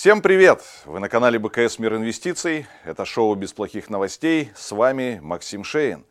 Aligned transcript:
Всем 0.00 0.22
привет! 0.22 0.62
Вы 0.84 1.00
на 1.00 1.08
канале 1.08 1.40
БКС 1.40 1.80
Мир 1.80 1.96
Инвестиций. 1.96 2.68
Это 2.84 3.04
шоу 3.04 3.34
без 3.34 3.52
плохих 3.52 3.90
новостей. 3.90 4.52
С 4.54 4.70
вами 4.70 5.18
Максим 5.20 5.64
Шейн. 5.64 6.06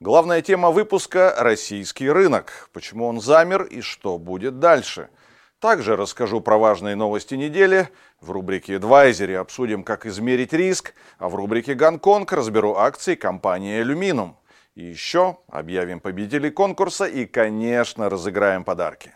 Главная 0.00 0.42
тема 0.42 0.70
выпуска– 0.70 1.34
российский 1.38 2.10
рынок. 2.10 2.68
Почему 2.74 3.06
он 3.06 3.22
замер 3.22 3.62
и 3.62 3.80
что 3.80 4.18
будет 4.18 4.58
дальше. 4.58 5.08
Также 5.60 5.96
расскажу 5.96 6.42
про 6.42 6.58
важные 6.58 6.94
новости 6.94 7.34
недели. 7.34 7.88
В 8.20 8.32
рубрике 8.32 8.74
«Advisory» 8.74 9.36
обсудим, 9.36 9.82
как 9.82 10.04
измерить 10.04 10.52
риск, 10.52 10.92
а 11.16 11.30
в 11.30 11.34
рубрике 11.34 11.72
«Гонконг» 11.72 12.30
разберу 12.34 12.74
акции 12.74 13.14
компании 13.14 13.80
«Алюминум». 13.80 14.36
И 14.74 14.84
еще 14.84 15.38
объявим 15.48 16.00
победителей 16.00 16.50
конкурса 16.50 17.06
и, 17.06 17.24
конечно, 17.24 18.10
разыграем 18.10 18.62
подарки. 18.62 19.14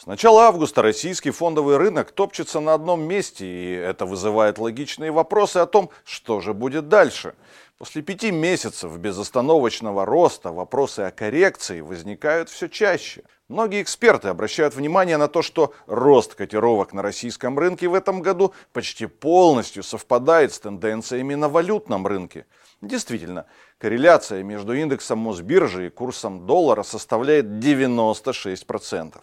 С 0.00 0.06
начала 0.06 0.44
августа 0.44 0.80
российский 0.80 1.30
фондовый 1.30 1.76
рынок 1.76 2.10
топчется 2.12 2.60
на 2.60 2.72
одном 2.72 3.02
месте, 3.02 3.44
и 3.44 3.70
это 3.72 4.06
вызывает 4.06 4.56
логичные 4.56 5.10
вопросы 5.10 5.58
о 5.58 5.66
том, 5.66 5.90
что 6.06 6.40
же 6.40 6.54
будет 6.54 6.88
дальше. 6.88 7.34
После 7.76 8.00
пяти 8.00 8.30
месяцев 8.30 8.96
безостановочного 8.96 10.06
роста 10.06 10.52
вопросы 10.52 11.00
о 11.00 11.10
коррекции 11.10 11.82
возникают 11.82 12.48
все 12.48 12.70
чаще. 12.70 13.24
Многие 13.48 13.82
эксперты 13.82 14.28
обращают 14.28 14.74
внимание 14.74 15.18
на 15.18 15.28
то, 15.28 15.42
что 15.42 15.74
рост 15.86 16.34
котировок 16.34 16.94
на 16.94 17.02
российском 17.02 17.58
рынке 17.58 17.86
в 17.86 17.92
этом 17.92 18.22
году 18.22 18.54
почти 18.72 19.04
полностью 19.04 19.82
совпадает 19.82 20.54
с 20.54 20.60
тенденциями 20.60 21.34
на 21.34 21.50
валютном 21.50 22.06
рынке. 22.06 22.46
Действительно, 22.80 23.44
корреляция 23.76 24.42
между 24.44 24.72
индексом 24.72 25.18
Мосбиржи 25.18 25.88
и 25.88 25.90
курсом 25.90 26.46
доллара 26.46 26.84
составляет 26.84 27.44
96%. 27.44 29.20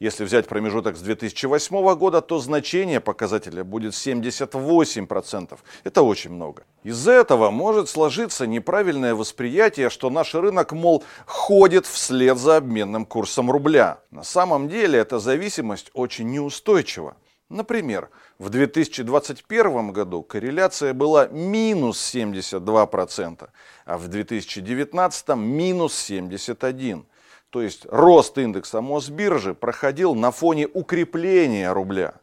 Если 0.00 0.22
взять 0.24 0.46
промежуток 0.46 0.96
с 0.96 1.00
2008 1.00 1.94
года, 1.96 2.20
то 2.20 2.38
значение 2.38 3.00
показателя 3.00 3.64
будет 3.64 3.94
78%. 3.94 5.58
Это 5.82 6.02
очень 6.02 6.30
много. 6.30 6.62
Из-за 6.84 7.10
этого 7.10 7.50
может 7.50 7.88
сложиться 7.88 8.46
неправильное 8.46 9.16
восприятие, 9.16 9.90
что 9.90 10.08
наш 10.08 10.36
рынок, 10.36 10.70
мол, 10.70 11.02
ходит 11.26 11.84
вслед 11.84 12.38
за 12.38 12.58
обменным 12.58 13.06
курсом 13.06 13.50
рубля. 13.50 13.98
На 14.12 14.22
самом 14.22 14.68
деле 14.68 15.00
эта 15.00 15.18
зависимость 15.18 15.90
очень 15.94 16.30
неустойчива. 16.30 17.16
Например, 17.48 18.08
в 18.38 18.50
2021 18.50 19.90
году 19.90 20.22
корреляция 20.22 20.94
была 20.94 21.26
минус 21.26 22.14
72%, 22.14 23.48
а 23.84 23.98
в 23.98 24.06
2019 24.06 25.28
минус 25.30 26.08
71%. 26.08 27.04
То 27.50 27.62
есть 27.62 27.86
рост 27.88 28.36
индекса 28.36 28.80
Мосбиржи 28.82 29.54
проходил 29.54 30.14
на 30.14 30.30
фоне 30.30 30.68
укрепления 30.72 31.72
рубля. 31.72 32.14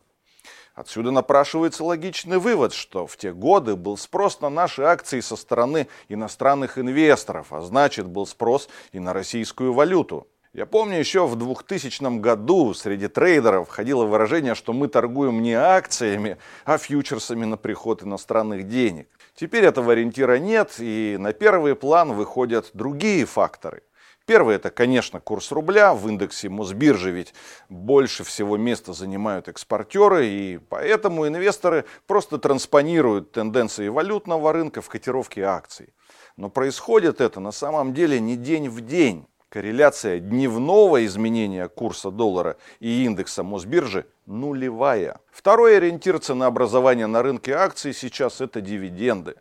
Отсюда 0.75 1.11
напрашивается 1.11 1.83
логичный 1.83 2.37
вывод, 2.37 2.73
что 2.73 3.07
в 3.07 3.17
те 3.17 3.31
годы 3.31 3.75
был 3.75 3.97
спрос 3.97 4.41
на 4.41 4.49
наши 4.49 4.83
акции 4.83 5.21
со 5.21 5.35
стороны 5.37 5.87
иностранных 6.09 6.77
инвесторов, 6.77 7.53
а 7.53 7.61
значит 7.61 8.07
был 8.07 8.27
спрос 8.27 8.69
и 8.91 8.99
на 8.99 9.13
российскую 9.13 9.73
валюту. 9.73 10.27
Я 10.53 10.65
помню, 10.65 10.99
еще 10.99 11.27
в 11.27 11.35
2000 11.35 12.19
году 12.19 12.73
среди 12.73 13.07
трейдеров 13.07 13.69
ходило 13.69 14.05
выражение, 14.05 14.53
что 14.53 14.73
мы 14.73 14.87
торгуем 14.89 15.41
не 15.41 15.53
акциями, 15.53 16.37
а 16.65 16.77
фьючерсами 16.77 17.45
на 17.45 17.57
приход 17.57 18.03
иностранных 18.03 18.67
денег. 18.67 19.07
Теперь 19.33 19.65
этого 19.65 19.93
ориентира 19.93 20.37
нет, 20.37 20.75
и 20.79 21.17
на 21.19 21.33
первый 21.33 21.75
план 21.75 22.13
выходят 22.13 22.69
другие 22.73 23.25
факторы– 23.25 23.81
Первый 24.25 24.55
это, 24.55 24.71
конечно, 24.71 25.19
курс 25.19 25.51
рубля. 25.51 25.93
В 25.93 26.07
индексе 26.09 26.49
Мосбиржи 26.49 27.11
ведь 27.11 27.35
больше 27.69 28.23
всего 28.23 28.57
места 28.57 28.93
занимают 28.93 29.47
экспортеры, 29.47 30.25
и 30.25 30.57
поэтому 30.57 31.27
инвесторы 31.27 31.85
просто 32.07 32.39
транспонируют 32.39 33.31
тенденции 33.31 33.87
валютного 33.87 34.51
рынка 34.51 34.81
в 34.81 34.89
котировке 34.89 35.43
акций. 35.43 35.93
Но 36.37 36.49
происходит 36.49 37.21
это 37.21 37.39
на 37.39 37.51
самом 37.51 37.93
деле 37.93 38.19
не 38.19 38.35
день 38.35 38.67
в 38.67 38.81
день. 38.81 39.27
Корреляция 39.49 40.19
дневного 40.19 41.05
изменения 41.05 41.69
курса 41.69 42.09
доллара 42.09 42.57
и 42.79 43.05
индекса 43.05 43.43
Мосбиржи 43.43 44.07
нулевая. 44.25 45.19
Второй 45.31 45.77
ориентир 45.77 46.19
ценообразования 46.19 47.07
на 47.07 47.21
рынке 47.21 47.53
акций 47.53 47.93
сейчас 47.93 48.41
это 48.41 48.59
дивиденды. 48.59 49.35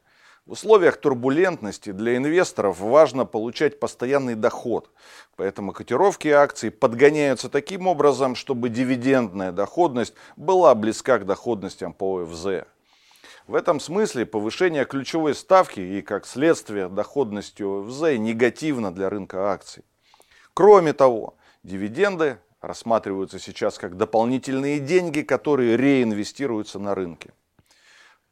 В 0.46 0.52
условиях 0.52 0.98
турбулентности 0.98 1.90
для 1.90 2.18
инвесторов 2.18 2.78
важно 2.78 3.24
получать 3.24 3.80
постоянный 3.80 4.34
доход. 4.34 4.90
Поэтому 5.36 5.72
котировки 5.72 6.28
акций 6.28 6.70
подгоняются 6.70 7.48
таким 7.48 7.86
образом, 7.86 8.34
чтобы 8.34 8.68
дивидендная 8.68 9.52
доходность 9.52 10.12
была 10.36 10.74
близка 10.74 11.18
к 11.18 11.24
доходностям 11.24 11.94
по 11.94 12.20
ОФЗ. 12.20 12.66
В 13.46 13.54
этом 13.54 13.80
смысле 13.80 14.26
повышение 14.26 14.84
ключевой 14.84 15.34
ставки 15.34 15.80
и, 15.80 16.02
как 16.02 16.26
следствие, 16.26 16.90
доходности 16.90 17.62
ОФЗ 17.62 18.18
негативно 18.18 18.92
для 18.92 19.08
рынка 19.08 19.50
акций. 19.50 19.82
Кроме 20.52 20.92
того, 20.92 21.36
дивиденды 21.62 22.36
рассматриваются 22.60 23.38
сейчас 23.38 23.78
как 23.78 23.96
дополнительные 23.96 24.78
деньги, 24.78 25.22
которые 25.22 25.78
реинвестируются 25.78 26.78
на 26.78 26.94
рынке. 26.94 27.32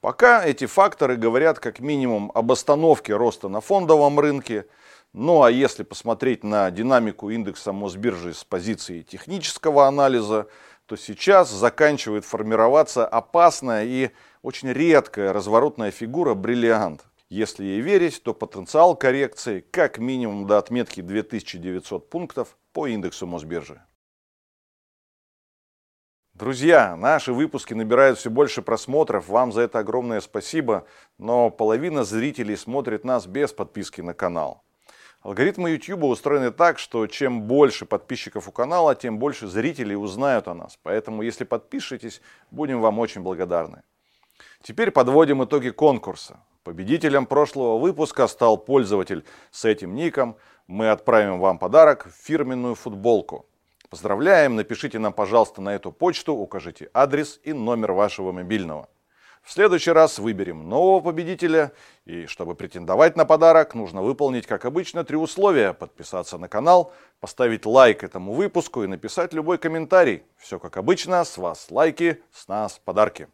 Пока 0.03 0.45
эти 0.45 0.67
факторы 0.67 1.17
говорят 1.17 1.61
как 1.61 1.79
минимум 1.79 2.33
об 2.35 2.51
остановке 2.51 3.15
роста 3.15 3.49
на 3.49 3.61
фондовом 3.61 4.19
рынке. 4.19 4.67
Ну 5.13 5.45
а 5.45 5.51
если 5.53 5.85
посмотреть 5.85 6.43
на 6.43 6.69
динамику 6.73 7.31
индекса 7.31 7.73
Мосбиржи 7.73 8.35
с 8.35 8.43
позиции 8.43 9.03
технического 9.03 9.87
анализа, 9.87 10.49
то 10.87 10.97
сейчас 10.97 11.51
заканчивает 11.51 12.25
формироваться 12.25 13.07
опасная 13.07 13.85
и 13.85 14.11
очень 14.43 14.73
редкая 14.73 15.33
разворотная 15.33 15.93
фигура 15.93 16.35
бриллиант. 16.35 17.05
Если 17.29 17.63
ей 17.63 17.81
верить, 17.81 18.25
то 18.25 18.35
потенциал 18.35 18.97
коррекции 18.97 19.65
как 19.71 19.99
минимум 19.99 20.49
до 20.49 20.59
отметки 20.59 21.01
2900 21.01 22.11
пунктов 22.11 22.57
по 22.73 22.89
индексу 22.89 23.29
Мосбиржи. 23.29 23.81
Друзья, 26.35 26.97
наши 26.97 27.31
выпуски 27.31 27.75
набирают 27.75 28.19
все 28.19 28.31
больше 28.31 28.63
просмотров, 28.63 29.29
вам 29.29 29.53
за 29.53 29.61
это 29.61 29.81
огромное 29.81 30.23
спасибо, 30.23 30.87
но 31.19 31.51
половина 31.51 32.05
зрителей 32.05 32.57
смотрит 32.57 33.05
нас 33.05 33.27
без 33.27 33.53
подписки 33.53 34.01
на 34.01 34.15
канал. 34.15 34.65
Алгоритмы 35.21 35.73
YouTube 35.73 36.05
устроены 36.05 36.51
так, 36.51 36.79
что 36.79 37.07
чем 37.07 37.43
больше 37.43 37.85
подписчиков 37.85 38.49
у 38.49 38.51
канала, 38.51 38.95
тем 38.95 39.19
больше 39.19 39.47
зрителей 39.47 39.95
узнают 39.95 40.49
о 40.49 40.55
нас. 40.55 40.79
Поэтому, 40.83 41.21
если 41.21 41.45
подпишетесь, 41.45 42.23
будем 42.51 42.81
вам 42.81 42.99
очень 42.99 43.21
благодарны. 43.21 43.83
Теперь 44.63 44.91
подводим 44.91 45.45
итоги 45.45 45.69
конкурса. 45.69 46.41
Победителем 46.65 47.27
прошлого 47.27 47.79
выпуска 47.79 48.27
стал 48.27 48.57
пользователь 48.57 49.25
с 49.51 49.67
этим 49.67 49.95
ником. 49.95 50.37
Мы 50.67 50.91
отправим 50.91 51.39
вам 51.39 51.59
подарок– 51.59 52.09
фирменную 52.25 52.75
футболку– 52.75 53.47
Поздравляем, 53.93 54.57
напишите 54.57 54.99
нам, 54.99 55.13
пожалуйста, 55.13 55.61
на 55.61 55.75
эту 55.75 55.93
почту, 55.93 56.33
укажите 56.33 56.89
адрес 56.95 57.39
и 57.45 57.53
номер 57.53 57.93
вашего 57.93 58.33
мобильного. 58.33 58.89
В 59.43 59.53
следующий 59.53 59.91
раз 59.91 60.19
выберем 60.19 60.67
нового 60.67 61.01
победителя, 61.01 61.73
и 62.07 62.25
чтобы 62.25 62.55
претендовать 62.55 63.17
на 63.17 63.27
подарок, 63.27 63.75
нужно 63.75 64.01
выполнить, 64.01 64.47
как 64.47 64.65
обычно, 64.65 65.05
три 65.05 65.19
условия. 65.19 65.75
Подписаться 65.75 66.39
на 66.39 66.49
канал, 66.49 66.95
поставить 67.21 67.67
лайк 67.67 68.03
этому 68.03 68.33
выпуску 68.33 68.83
и 68.83 68.87
написать 68.87 69.35
любой 69.35 69.59
комментарий. 69.59 70.23
Все 70.39 70.59
как 70.59 70.79
обычно, 70.79 71.23
с 71.23 71.37
вас 71.37 71.67
лайки, 71.69 72.23
с 72.33 72.49
нас 72.49 72.81
подарки. 72.83 73.29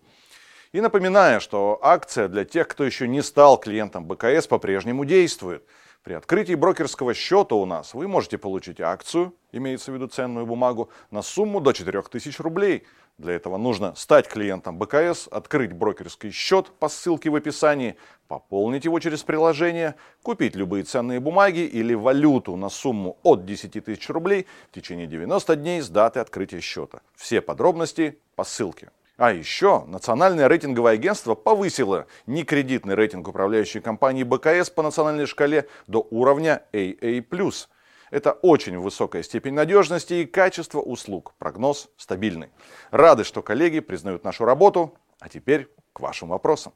И 0.73 0.81
напоминаю, 0.81 1.41
что 1.41 1.79
акция 1.83 2.27
для 2.27 2.45
тех, 2.45 2.67
кто 2.67 2.83
еще 2.83 3.07
не 3.07 3.23
стал 3.23 3.61
клиентом 3.61 4.07
БКС, 4.07 4.49
по-прежнему 4.49 5.05
действует– 5.05 5.63
при 6.03 6.15
открытии 6.15 6.55
брокерского 6.55 7.13
счета 7.13 7.55
у 7.55 7.67
нас 7.67 7.93
вы 7.93 8.09
можете 8.09 8.39
получить 8.39 8.81
акцию, 8.81 9.35
имеется 9.53 9.91
в 9.91 9.95
виду 9.95 10.07
ценную 10.07 10.47
бумагу, 10.47 10.91
на 11.11 11.23
сумму 11.23 11.61
до 11.61 11.73
4000 11.73 12.41
рублей. 12.41 12.87
Для 13.19 13.35
этого 13.35 13.57
нужно 13.59 13.95
стать 13.97 14.29
клиентом 14.29 14.79
БКС, 14.79 15.29
открыть 15.31 15.73
брокерский 15.73 16.31
счет 16.31 16.71
по 16.79 16.89
ссылке 16.89 17.31
в 17.31 17.35
описании, 17.35 17.97
пополнить 18.29 18.85
его 18.85 19.00
через 19.00 19.25
приложение, 19.25 19.97
купить 20.23 20.55
любые 20.55 20.85
ценные 20.85 21.19
бумаги 21.19 21.61
или 21.61 21.95
валюту 21.95 22.55
на 22.56 22.69
сумму 22.69 23.19
от 23.23 23.44
10 23.44 23.85
тысяч 23.85 24.09
рублей 24.09 24.47
в 24.71 24.75
течение 24.75 25.09
90 25.09 25.56
дней 25.56 25.83
с 25.83 25.89
даты 25.89 26.21
открытия 26.21 26.61
счета. 26.61 27.01
Все 27.17 27.41
подробности 27.41 28.19
по 28.37 28.44
ссылке. 28.44 28.91
А 29.19 29.32
еще 29.32 29.85
Национальное 29.87 30.47
рейтинговое 30.47 30.93
агентство 30.93 31.35
повысило 31.35 32.06
некредитный 32.26 32.94
рейтинг 32.94 33.26
управляющей 33.26 33.81
компании 33.81 34.23
БКС 34.23 34.70
по 34.70 34.81
национальной 34.85 35.26
шкале 35.26 35.69
до 35.88 36.06
уровня 36.11 36.62
AA+. 36.73 37.67
Это 38.12 38.32
очень 38.32 38.79
высокая 38.79 39.25
степень 39.25 39.55
надежности 39.55 40.15
и 40.15 40.25
качества 40.25 40.79
услуг. 40.79 41.35
Прогноз 41.38 41.88
стабильный. 41.97 42.50
Рады, 42.93 43.25
что 43.25 43.43
коллеги 43.43 43.81
признают 43.81 44.23
нашу 44.23 44.44
работу. 44.44 44.97
А 45.19 45.29
теперь 45.29 45.69
к 45.93 45.99
вашим 45.99 46.29
вопросам. 46.29 46.73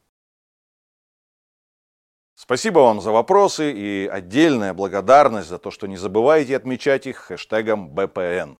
Спасибо 2.35 2.81
вам 2.81 3.00
за 3.00 3.12
вопросы 3.12 3.71
и 3.73 4.09
отдельная 4.09 4.75
благодарность 4.75 5.49
за 5.49 5.59
то, 5.59 5.71
что 5.71 5.87
не 5.87 5.97
забываете 5.97 6.56
отмечать 6.56 7.06
их 7.06 7.19
хэштегом 7.19 7.91
БПН. 7.91 8.59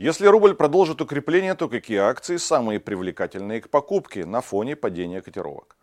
Если 0.00 0.28
рубль 0.28 0.54
продолжит 0.54 1.00
укрепление, 1.00 1.54
то 1.54 1.68
какие 1.68 1.98
акции 1.98 2.36
самые 2.36 2.78
привлекательные 2.78 3.60
к 3.60 3.68
покупке 3.68 4.24
на 4.24 4.40
фоне 4.40 4.76
падения 4.76 5.20
котировок? 5.20 5.76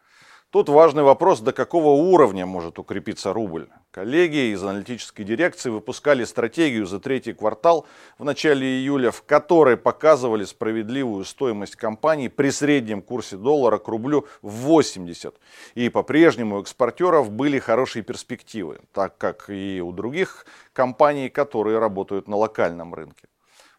Тут 0.52 0.70
важный 0.70 1.04
вопрос, 1.04 1.42
до 1.42 1.52
какого 1.52 1.90
уровня 1.90 2.46
может 2.46 2.80
укрепиться 2.80 3.34
рубль. 3.34 3.68
Коллеги 3.92 4.54
из 4.54 4.64
аналитической 4.64 5.26
дирекции 5.26 5.70
выпускали 5.70 6.24
стратегию 6.24 6.86
за 6.86 7.02
третий 7.02 7.34
квартал 7.34 7.88
в 8.18 8.24
начале 8.24 8.66
июля, 8.66 9.12
в 9.12 9.22
которой 9.24 9.76
показывали 9.76 10.46
справедливую 10.46 11.26
стоимость 11.26 11.76
компаний 11.76 12.30
при 12.30 12.52
среднем 12.52 13.02
курсе 13.02 13.36
доллара 13.36 13.80
к 13.80 13.88
рублю 13.90 14.28
в 14.42 14.50
80. 14.50 15.36
И 15.74 15.90
по-прежнему 15.90 16.56
у 16.56 16.62
экспортеров 16.62 17.32
были 17.32 17.60
хорошие 17.60 18.02
перспективы, 18.02 18.80
так 18.94 19.18
как 19.18 19.50
и 19.50 19.82
у 19.84 19.92
других 19.92 20.46
компаний, 20.72 21.28
которые 21.28 21.80
работают 21.80 22.30
на 22.30 22.38
локальном 22.38 22.94
рынке. 22.94 23.28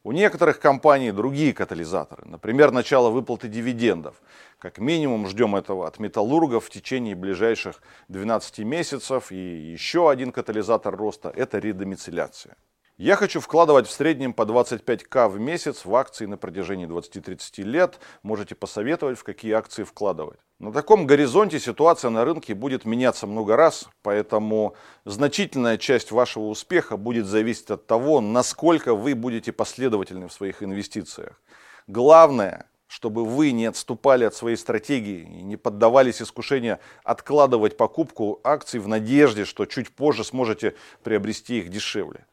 У 0.06 0.12
некоторых 0.12 0.60
компаний 0.60 1.10
другие 1.10 1.52
катализаторы, 1.52 2.22
например, 2.26 2.70
начало 2.70 3.10
выплаты 3.10 3.48
дивидендов. 3.48 4.14
Как 4.60 4.78
минимум 4.78 5.26
ждем 5.26 5.56
этого 5.56 5.88
от 5.88 5.98
металлургов 5.98 6.66
в 6.66 6.70
течение 6.70 7.16
ближайших 7.16 7.82
12 8.06 8.60
месяцев. 8.60 9.32
И 9.32 9.72
еще 9.72 10.08
один 10.08 10.30
катализатор 10.30 10.94
роста– 10.94 11.32
это 11.36 11.58
редомицеляция. 11.58 12.56
Я 12.98 13.16
хочу 13.16 13.40
вкладывать 13.40 13.86
в 13.86 13.90
среднем 13.90 14.32
по 14.32 14.42
25к 14.44 15.28
в 15.28 15.38
месяц 15.38 15.84
в 15.84 15.94
акции 15.94 16.24
на 16.24 16.38
протяжении 16.38 16.88
20-30 16.88 17.62
лет. 17.62 17.98
Можете 18.22 18.54
посоветовать, 18.54 19.18
в 19.18 19.22
какие 19.22 19.52
акции 19.52 19.82
вкладывать. 19.82 20.38
На 20.58 20.72
таком 20.72 21.06
горизонте 21.06 21.60
ситуация 21.60 22.08
на 22.08 22.24
рынке 22.24 22.54
будет 22.54 22.86
меняться 22.86 23.26
много 23.26 23.54
раз, 23.54 23.86
поэтому 24.00 24.76
значительная 25.04 25.76
часть 25.76 26.10
вашего 26.10 26.44
успеха 26.44 26.96
будет 26.96 27.26
зависеть 27.26 27.70
от 27.70 27.86
того, 27.86 28.22
насколько 28.22 28.94
вы 28.94 29.14
будете 29.14 29.52
последовательны 29.52 30.28
в 30.28 30.32
своих 30.32 30.62
инвестициях. 30.62 31.38
Главное, 31.86 32.64
чтобы 32.86 33.26
вы 33.26 33.50
не 33.50 33.66
отступали 33.66 34.24
от 34.24 34.34
своей 34.34 34.56
стратегии 34.56 35.20
и 35.20 35.42
не 35.42 35.58
поддавались 35.58 36.22
искушению 36.22 36.78
откладывать 37.04 37.76
покупку 37.76 38.40
акций 38.42 38.80
в 38.80 38.88
надежде, 38.88 39.44
что 39.44 39.66
чуть 39.66 39.90
позже 39.90 40.24
сможете 40.24 40.74
приобрести 41.02 41.58
их 41.58 41.68
дешевле. 41.68 42.24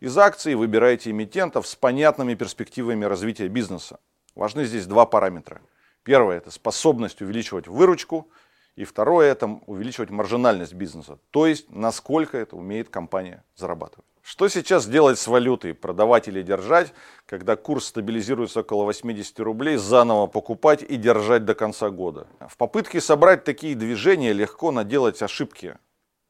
Из 0.00 0.16
акций 0.16 0.54
выбирайте 0.54 1.10
эмитентов 1.10 1.66
с 1.66 1.76
понятными 1.76 2.32
перспективами 2.32 3.04
развития 3.04 3.48
бизнеса. 3.48 4.00
Важны 4.34 4.64
здесь 4.64 4.86
два 4.86 5.04
параметра. 5.04 5.60
Первое– 6.04 6.36
это 6.38 6.50
способность 6.50 7.20
увеличивать 7.20 7.68
выручку. 7.68 8.30
И 8.76 8.84
второе– 8.84 9.30
это 9.32 9.46
увеличивать 9.66 10.08
маржинальность 10.08 10.72
бизнеса. 10.72 11.18
То 11.30 11.46
есть, 11.46 11.70
насколько 11.70 12.38
это 12.38 12.56
умеет 12.56 12.88
компания 12.88 13.44
зарабатывать. 13.56 14.06
Что 14.22 14.48
сейчас 14.48 14.86
делать 14.86 15.18
с 15.18 15.26
валютой? 15.26 15.74
Продавать 15.74 16.28
или 16.28 16.40
держать? 16.40 16.94
Когда 17.26 17.56
курс 17.56 17.84
стабилизируется 17.88 18.60
около 18.60 18.84
80 18.84 19.38
рублей, 19.40 19.76
заново 19.76 20.28
покупать 20.28 20.82
и 20.82 20.96
держать 20.96 21.44
до 21.44 21.54
конца 21.54 21.90
года. 21.90 22.26
В 22.48 22.56
попытке 22.56 23.02
собрать 23.02 23.44
такие 23.44 23.74
движения 23.74 24.32
легко 24.32 24.70
наделать 24.70 25.20
ошибки. 25.20 25.76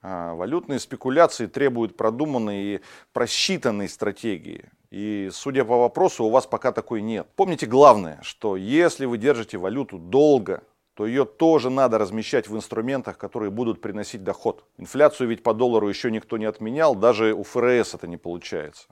А 0.02 0.35
валютные 0.35 0.79
спекуляции 0.79 1.47
требуют 1.47 1.97
продуманной 1.97 2.62
и 2.62 2.81
просчитанной 3.12 3.88
стратегии. 3.88 4.70
И 4.91 5.29
судя 5.32 5.64
по 5.64 5.76
вопросу, 5.76 6.25
у 6.25 6.31
вас 6.31 6.47
пока 6.47 6.73
такой 6.73 7.02
нет. 7.02 7.29
Помните 7.37 7.67
главное, 7.67 8.19
что 8.23 8.56
если 8.56 9.05
вы 9.05 9.19
держите 9.19 9.58
валюту 9.58 9.99
долго, 9.99 10.62
то 10.94 11.06
ее 11.06 11.25
тоже 11.25 11.70
надо 11.70 11.99
размещать 11.99 12.49
в 12.49 12.56
инструментах, 12.56 13.17
которые 13.19 13.50
будут 13.50 13.81
приносить 13.81 14.25
доход. 14.25 14.64
Инфляцию 14.79 15.29
ведь 15.29 15.43
по 15.43 15.55
доллару 15.55 15.88
еще 15.88 16.11
никто 16.11 16.38
не 16.38 16.46
отменял, 16.46 16.94
даже 16.94 17.35
у 17.35 17.43
ФРС 17.43 17.94
это 17.94 18.06
не 18.06 18.17
получается. 18.17 18.88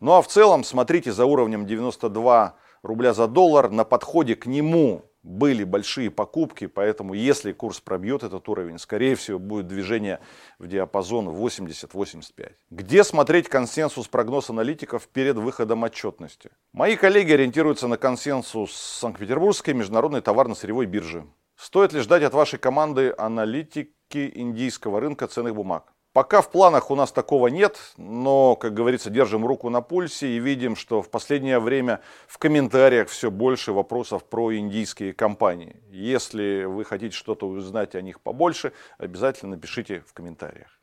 Ну 0.00 0.12
а 0.12 0.22
в 0.22 0.28
целом 0.28 0.62
смотрите 0.62 1.12
за 1.12 1.24
уровнем 1.24 1.66
92 1.66 2.56
рубля 2.82 3.14
за 3.14 3.26
доллар, 3.26 3.70
на 3.70 3.84
подходе 3.84 4.36
к 4.36 4.46
нему 4.46 5.04
были 5.24 5.64
большие 5.64 6.10
покупки, 6.10 6.66
поэтому 6.66 7.14
если 7.14 7.52
курс 7.52 7.80
пробьет 7.80 8.22
этот 8.22 8.48
уровень, 8.48 8.78
скорее 8.78 9.16
всего 9.16 9.38
будет 9.38 9.66
движение 9.66 10.20
в 10.58 10.68
диапазон 10.68 11.28
80-85. 11.28 12.52
Где 12.70 13.02
смотреть 13.02 13.48
консенсус 13.48 14.06
прогноз 14.06 14.50
аналитиков 14.50 15.08
перед 15.08 15.36
выходом 15.36 15.82
отчетности? 15.82 16.50
Мои 16.72 16.94
коллеги 16.96 17.32
ориентируются 17.32 17.88
на 17.88 17.96
консенсус 17.96 18.72
Санкт-Петербургской 18.72 19.72
международной 19.72 20.20
товарно-сырьевой 20.20 20.86
биржи. 20.86 21.24
Стоит 21.56 21.94
ли 21.94 22.00
ждать 22.00 22.22
от 22.22 22.34
вашей 22.34 22.58
команды 22.58 23.14
аналитики 23.16 24.30
индийского 24.34 25.00
рынка 25.00 25.26
ценных 25.26 25.54
бумаг? 25.54 25.93
Пока 26.14 26.42
в 26.42 26.50
планах 26.52 26.92
у 26.92 26.94
нас 26.94 27.10
такого 27.10 27.48
нет, 27.48 27.76
но, 27.96 28.54
как 28.54 28.72
говорится, 28.72 29.10
держим 29.10 29.44
руку 29.44 29.68
на 29.68 29.80
пульсе 29.80 30.28
и 30.28 30.38
видим, 30.38 30.76
что 30.76 31.02
в 31.02 31.10
последнее 31.10 31.58
время 31.58 32.02
в 32.28 32.38
комментариях 32.38 33.08
все 33.08 33.32
больше 33.32 33.72
вопросов 33.72 34.22
про 34.22 34.54
индийские 34.54 35.12
компании. 35.12 35.82
Если 35.90 36.66
вы 36.66 36.84
хотите 36.84 37.16
что-то 37.16 37.48
узнать 37.48 37.96
о 37.96 38.00
них 38.00 38.20
побольше, 38.20 38.72
обязательно 38.96 39.56
напишите 39.56 40.04
в 40.06 40.12
комментариях. 40.12 40.78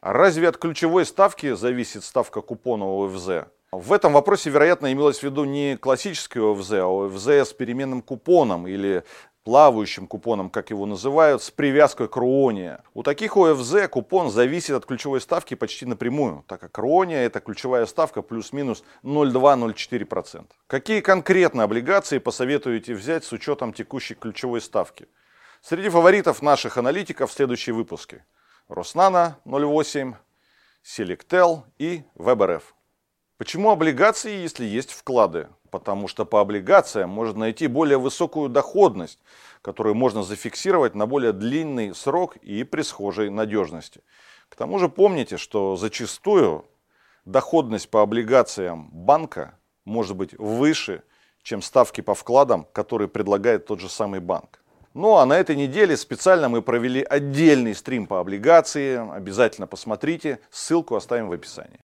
Разве 0.00 0.48
от 0.48 0.56
ключевой 0.56 1.04
ставки 1.04 1.52
зависит 1.52 2.02
ставка 2.02 2.40
купона 2.40 2.86
ОФЗ? 2.86 3.50
В 3.72 3.92
этом 3.92 4.14
вопросе, 4.14 4.50
вероятно, 4.50 4.92
имелось 4.92 5.20
в 5.20 5.22
виду 5.22 5.44
не 5.44 5.76
классический 5.76 6.40
ОФЗ, 6.40 6.72
а 6.72 7.06
ОФЗ 7.06 7.28
с 7.28 7.52
переменным 7.52 8.02
купоном 8.02 8.66
или 8.66 9.04
плавающим 9.44 10.06
купоном, 10.06 10.50
как 10.50 10.70
его 10.70 10.86
называют, 10.86 11.42
с 11.42 11.50
привязкой 11.50 12.08
к 12.08 12.16
руоне. 12.16 12.78
У 12.94 13.02
таких 13.02 13.36
ОФЗ 13.36 13.88
купон 13.88 14.30
зависит 14.30 14.74
от 14.76 14.86
ключевой 14.86 15.20
ставки 15.20 15.54
почти 15.54 15.86
напрямую, 15.86 16.44
так 16.46 16.60
как 16.60 16.76
руония 16.78 17.24
это 17.24 17.40
ключевая 17.40 17.86
ставка 17.86 18.22
плюс-минус 18.22 18.84
0,2-0,4%. 19.02 20.46
Какие 20.66 21.00
конкретно 21.00 21.64
облигации 21.64 22.18
посоветуете 22.18 22.94
взять 22.94 23.24
с 23.24 23.32
учетом 23.32 23.72
текущей 23.72 24.14
ключевой 24.14 24.60
ставки? 24.60 25.08
Среди 25.62 25.88
фаворитов 25.88 26.42
наших 26.42 26.78
аналитиков 26.78 27.30
в 27.30 27.34
следующие 27.34 27.74
выпуски. 27.74 28.24
Роснана 28.68 29.38
0,8, 29.44 30.14
Селектел 30.82 31.66
и 31.78 32.02
ВБРФ. 32.14 32.74
Почему 33.40 33.70
облигации, 33.70 34.36
если 34.36 34.66
есть 34.66 34.92
вклады? 34.92 35.48
Потому 35.70 36.08
что 36.08 36.26
по 36.26 36.42
облигациям 36.42 37.08
можно 37.08 37.40
найти 37.40 37.68
более 37.68 37.96
высокую 37.96 38.50
доходность, 38.50 39.18
которую 39.62 39.94
можно 39.94 40.22
зафиксировать 40.22 40.94
на 40.94 41.06
более 41.06 41.32
длинный 41.32 41.94
срок 41.94 42.36
и 42.36 42.64
при 42.64 42.82
схожей 42.82 43.30
надежности. 43.30 44.02
К 44.50 44.56
тому 44.56 44.78
же 44.78 44.90
помните, 44.90 45.38
что 45.38 45.76
зачастую 45.76 46.66
доходность 47.24 47.88
по 47.88 48.02
облигациям 48.02 48.90
банка 48.92 49.54
может 49.86 50.16
быть 50.16 50.34
выше, 50.38 51.02
чем 51.42 51.62
ставки 51.62 52.02
по 52.02 52.14
вкладам, 52.14 52.66
которые 52.74 53.08
предлагает 53.08 53.64
тот 53.64 53.80
же 53.80 53.88
самый 53.88 54.20
банк. 54.20 54.62
Ну 54.92 55.16
а 55.16 55.24
на 55.24 55.38
этой 55.38 55.56
неделе 55.56 55.96
специально 55.96 56.50
мы 56.50 56.60
провели 56.60 57.02
отдельный 57.02 57.74
стрим 57.74 58.06
по 58.06 58.20
облигации. 58.20 58.98
Обязательно 59.16 59.66
посмотрите, 59.66 60.40
ссылку 60.50 60.94
оставим 60.94 61.28
в 61.28 61.32
описании. 61.32 61.80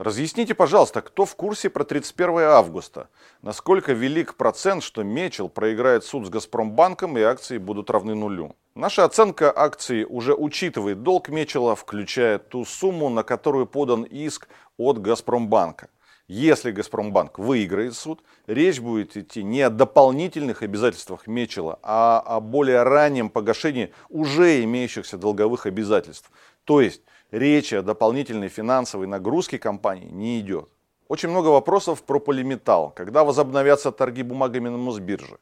Разъясните, 0.00 0.54
пожалуйста, 0.54 1.02
кто 1.02 1.26
в 1.26 1.36
курсе 1.36 1.68
про 1.68 1.84
31 1.84 2.38
августа? 2.38 3.10
Насколько 3.42 3.92
велик 3.92 4.34
процент, 4.34 4.82
что 4.82 5.02
Мечел 5.02 5.50
проиграет 5.50 6.04
суд 6.04 6.24
с 6.24 6.30
Газпромбанком 6.30 7.18
и 7.18 7.20
акции 7.20 7.58
будут 7.58 7.90
равны 7.90 8.14
нулю? 8.14 8.56
Наша 8.74 9.04
оценка 9.04 9.52
акций 9.54 10.06
уже 10.08 10.34
учитывает 10.34 11.02
долг 11.02 11.28
Мечела, 11.28 11.76
включая 11.76 12.38
ту 12.38 12.64
сумму, 12.64 13.10
на 13.10 13.22
которую 13.22 13.66
подан 13.66 14.04
иск 14.04 14.48
от 14.78 15.02
Газпромбанка. 15.02 15.90
Если 16.28 16.70
Газпромбанк 16.70 17.38
выиграет 17.38 17.94
суд, 17.94 18.22
речь 18.46 18.80
будет 18.80 19.18
идти 19.18 19.42
не 19.42 19.60
о 19.60 19.68
дополнительных 19.68 20.62
обязательствах 20.62 21.26
Мечела, 21.26 21.78
а 21.82 22.20
о 22.20 22.40
более 22.40 22.84
раннем 22.84 23.28
погашении 23.28 23.92
уже 24.08 24.64
имеющихся 24.64 25.18
долговых 25.18 25.66
обязательств. 25.66 26.30
То 26.64 26.80
есть 26.80 27.02
речи 27.30 27.74
о 27.74 27.82
дополнительной 27.82 28.48
финансовой 28.48 29.06
нагрузке 29.06 29.58
компании 29.58 30.08
не 30.10 30.40
идет. 30.40 30.68
Очень 31.08 31.30
много 31.30 31.48
вопросов 31.48 32.02
про 32.02 32.20
полиметалл. 32.20 32.90
Когда 32.90 33.24
возобновятся 33.24 33.90
торги 33.90 34.22
бумагами 34.22 34.68
на 34.68 34.78
Мосбирже? 34.78 35.38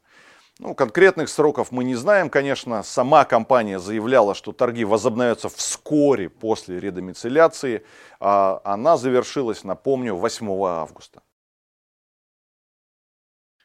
Ну, 0.57 0.75
конкретных 0.75 1.29
сроков 1.29 1.71
мы 1.71 1.83
не 1.83 1.95
знаем, 1.95 2.29
конечно. 2.29 2.83
Сама 2.83 3.23
компания 3.23 3.79
заявляла, 3.79 4.35
что 4.35 4.51
торги 4.51 4.83
возобновятся 4.83 5.47
вскоре 5.47 6.27
после 6.29 6.79
редомицеляции. 6.79 7.85
А 8.19 8.59
она 8.63 8.97
завершилась, 8.97 9.63
напомню, 9.63 10.15
8 10.15 10.49
августа. 10.65 11.21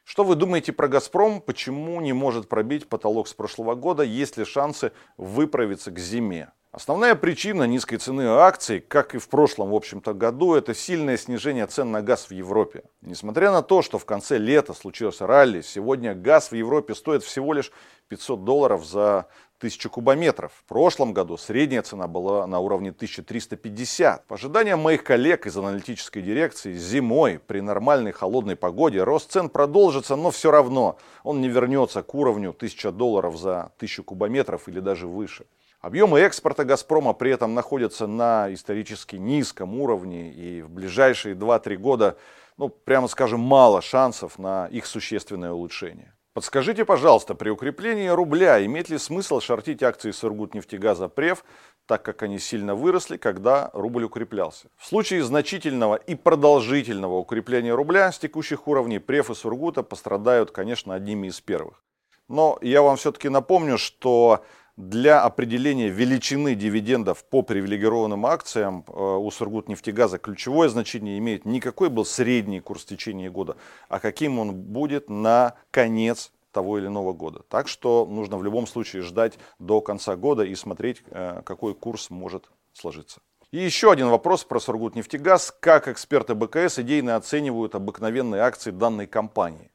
Что 0.05 0.23
вы 0.23 0.35
думаете 0.35 0.71
про 0.71 0.87
«Газпром»? 0.87 1.41
Почему 1.41 1.99
не 1.99 2.13
может 2.13 2.47
пробить 2.47 2.87
потолок 2.87 3.27
с 3.27 3.33
прошлого 3.33 3.73
года? 3.73 4.03
Есть 4.03 4.37
ли 4.37 4.45
шансы 4.45 4.91
выправиться 5.17 5.89
к 5.89 5.97
зиме? 5.97 6.51
Основная 6.75 7.15
причина 7.15 7.63
низкой 7.63 7.95
цены 7.95 8.23
акций, 8.27 8.81
как 8.81 9.15
и 9.15 9.17
в 9.17 9.29
прошлом, 9.29 9.69
в 9.69 9.75
общем-то, 9.75 10.13
году, 10.13 10.55
это 10.55 10.73
сильное 10.73 11.15
снижение 11.15 11.67
цен 11.67 11.89
на 11.89 12.01
газ 12.01 12.25
в 12.29 12.31
Европе. 12.31 12.83
Несмотря 12.99 13.49
на 13.53 13.61
то, 13.61 13.81
что 13.81 13.97
в 13.97 14.03
конце 14.03 14.37
лета 14.37 14.73
случилось 14.73 15.21
ралли, 15.21 15.61
сегодня 15.61 16.13
газ 16.13 16.51
в 16.51 16.55
Европе 16.55 16.93
стоит 16.93 17.23
всего 17.23 17.53
лишь 17.53 17.71
500 18.09 18.43
долларов 18.43 18.85
за 18.85 19.27
1000 19.59 19.87
кубометров. 19.87 20.51
В 20.53 20.65
прошлом 20.65 21.13
году 21.13 21.37
средняя 21.37 21.81
цена 21.81 22.07
была 22.07 22.45
на 22.45 22.59
уровне 22.59 22.89
1350. 22.89 24.25
По 24.25 24.35
ожиданиям 24.35 24.81
моих 24.81 25.05
коллег 25.05 25.47
из 25.47 25.55
аналитической 25.55 26.21
дирекции, 26.21 26.73
зимой 26.73 27.39
при 27.39 27.61
нормальной 27.61 28.11
холодной 28.11 28.57
погоде 28.57 29.01
рост 29.01 29.31
цен 29.31 29.47
продолжится, 29.47 30.17
но 30.17 30.29
все 30.29 30.51
равно 30.51 30.97
он 31.23 31.39
не 31.39 31.47
вернется 31.47 32.03
к 32.03 32.13
уровню 32.13 32.49
1000 32.49 32.91
долларов 32.91 33.37
за 33.37 33.71
1000 33.77 34.03
кубометров 34.03 34.67
или 34.67 34.81
даже 34.81 35.07
выше. 35.07 35.45
Объемы 35.85 36.19
экспорта 36.21 36.65
«Газпрома» 36.65 37.13
при 37.13 37.29
этом 37.29 37.53
находятся 37.53 38.07
на 38.07 38.51
исторически 38.51 39.17
низком 39.17 39.79
уровне, 39.79 40.33
и 40.33 40.63
в 40.63 40.69
ближайшие 40.71 41.35
2-3 41.35 41.75
года, 41.75 42.17
ну, 42.57 42.69
прямо 42.69 43.07
скажем, 43.07 43.39
мало 43.39 43.83
шансов 43.83 44.39
на 44.39 44.65
их 44.65 44.87
существенное 44.87 45.51
улучшение. 45.51 46.15
Подскажите, 46.33 46.85
пожалуйста, 46.85 47.35
при 47.35 47.51
укреплении 47.51 48.07
рубля 48.07 48.65
имеет 48.65 48.89
ли 48.89 48.97
смысл 48.97 49.39
шортить 49.39 49.83
акции 49.83 50.09
Сургутнефтегаза 50.09 51.07
ПРЕФ, 51.07 51.45
так 51.85 52.01
как 52.01 52.23
они 52.23 52.39
сильно 52.39 52.73
выросли, 52.73 53.17
когда 53.17 53.69
рубль 53.73 54.05
укреплялся? 54.05 54.69
В 54.77 54.87
случае 54.87 55.21
значительного 55.21 55.97
и 55.97 56.15
продолжительного 56.15 57.17
укрепления 57.19 57.75
рубля 57.75 58.11
с 58.11 58.17
текущих 58.17 58.67
уровней 58.67 58.97
ПРЕФ 58.97 59.29
и 59.29 59.35
Сургута 59.35 59.83
пострадают, 59.83 60.49
конечно, 60.49 60.95
одними 60.95 61.27
из 61.27 61.39
первых. 61.41 61.83
Но 62.27 62.57
я 62.63 62.81
вам 62.81 62.97
все-таки 62.97 63.29
напомню, 63.29 63.77
что 63.77 64.43
для 64.77 65.21
определения 65.21 65.89
величины 65.89 66.55
дивидендов 66.55 67.23
по 67.25 67.41
привилегированным 67.41 68.25
акциям 68.25 68.83
э, 68.87 68.91
у 68.91 69.31
Сургутнефтегаза 69.31 70.17
ключевое 70.17 70.69
значение 70.69 71.17
имеет 71.17 71.45
не 71.45 71.59
какой 71.59 71.89
был 71.89 72.05
средний 72.05 72.59
курс 72.59 72.83
в 72.83 72.87
течение 72.87 73.29
года, 73.29 73.55
а 73.87 73.99
каким 73.99 74.37
он 74.39 74.53
будет 74.53 75.09
на 75.09 75.53
конец 75.71 76.31
того 76.51 76.77
или 76.77 76.87
иного 76.87 77.13
года. 77.13 77.41
Так 77.49 77.67
что 77.67 78.05
нужно 78.05 78.37
в 78.37 78.43
любом 78.43 78.67
случае 78.67 79.01
ждать 79.01 79.37
до 79.59 79.81
конца 79.81 80.15
года 80.15 80.43
и 80.43 80.55
смотреть, 80.55 81.03
э, 81.09 81.41
какой 81.45 81.73
курс 81.73 82.09
может 82.09 82.49
сложиться. 82.73 83.21
И 83.51 83.57
еще 83.57 83.91
один 83.91 84.09
вопрос 84.09 84.43
про 84.43 84.59
Сургутнефтегаз. 84.59 85.55
Как 85.61 85.87
эксперты 85.87 86.35
БКС 86.35 86.79
идейно 86.79 87.15
оценивают 87.15 87.75
обыкновенные 87.75 88.41
акции 88.41 88.71
данной 88.71 89.07
компании? 89.07 89.71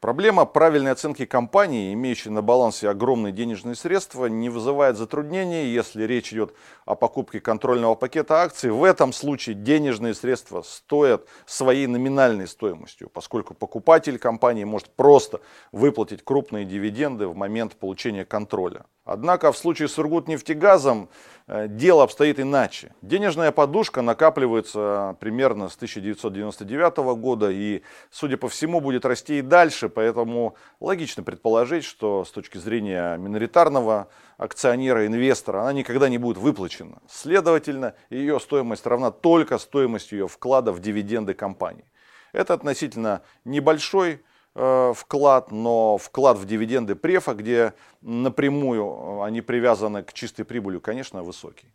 Проблема 0.00 0.44
правильной 0.44 0.92
оценки 0.92 1.24
компании, 1.24 1.94
имеющей 1.94 2.28
на 2.28 2.42
балансе 2.42 2.90
огромные 2.90 3.32
денежные 3.32 3.74
средства, 3.74 4.26
не 4.26 4.50
вызывает 4.50 4.98
затруднений, 4.98 5.68
если 5.68 6.04
речь 6.04 6.34
идет 6.34 6.54
о 6.84 6.94
покупке 6.94 7.40
контрольного 7.40 7.94
пакета 7.94 8.42
акций. 8.42 8.70
В 8.70 8.84
этом 8.84 9.14
случае 9.14 9.54
денежные 9.54 10.12
средства 10.14 10.60
стоят 10.60 11.26
своей 11.46 11.86
номинальной 11.86 12.46
стоимостью, 12.46 13.08
поскольку 13.08 13.54
покупатель 13.54 14.18
компании 14.18 14.64
может 14.64 14.90
просто 14.90 15.40
выплатить 15.72 16.22
крупные 16.22 16.66
дивиденды 16.66 17.26
в 17.26 17.34
момент 17.34 17.76
получения 17.76 18.26
контроля. 18.26 18.84
Однако 19.06 19.50
в 19.50 19.56
случае 19.56 19.88
с 19.88 19.92
Сургутнефтегазом 19.92 21.04
э, 21.04 21.35
дело 21.48 22.02
обстоит 22.02 22.40
иначе. 22.40 22.92
Денежная 23.02 23.52
подушка 23.52 24.02
накапливается 24.02 25.16
примерно 25.20 25.68
с 25.68 25.76
1999 25.76 26.96
года 27.18 27.50
и, 27.50 27.82
судя 28.10 28.36
по 28.36 28.48
всему, 28.48 28.80
будет 28.80 29.04
расти 29.04 29.38
и 29.38 29.42
дальше, 29.42 29.88
поэтому 29.88 30.56
логично 30.80 31.22
предположить, 31.22 31.84
что 31.84 32.24
с 32.24 32.30
точки 32.30 32.58
зрения 32.58 33.16
миноритарного 33.16 34.08
акционера, 34.38 35.06
инвестора, 35.06 35.60
она 35.60 35.72
никогда 35.72 36.08
не 36.08 36.18
будет 36.18 36.38
выплачена. 36.38 36.98
Следовательно, 37.08 37.94
ее 38.10 38.40
стоимость 38.40 38.86
равна 38.86 39.10
только 39.12 39.58
стоимости 39.58 40.14
ее 40.14 40.26
вклада 40.26 40.72
в 40.72 40.80
дивиденды 40.80 41.34
компании. 41.34 41.84
Это 42.32 42.54
относительно 42.54 43.22
небольшой 43.44 44.20
Э, 44.20 44.20
вклад, 44.94 45.52
но 45.52 45.98
вклад 45.98 46.38
в 46.38 46.46
дивиденды 46.46 46.94
префа, 46.94 47.34
где 47.34 47.74
напрямую 48.00 48.84
э, 48.84 49.24
они 49.24 49.42
привязаны 49.42 50.02
к 50.02 50.12
чистой 50.12 50.44
прибыли, 50.44 50.78
конечно, 50.78 51.22
высокий. 51.22 51.68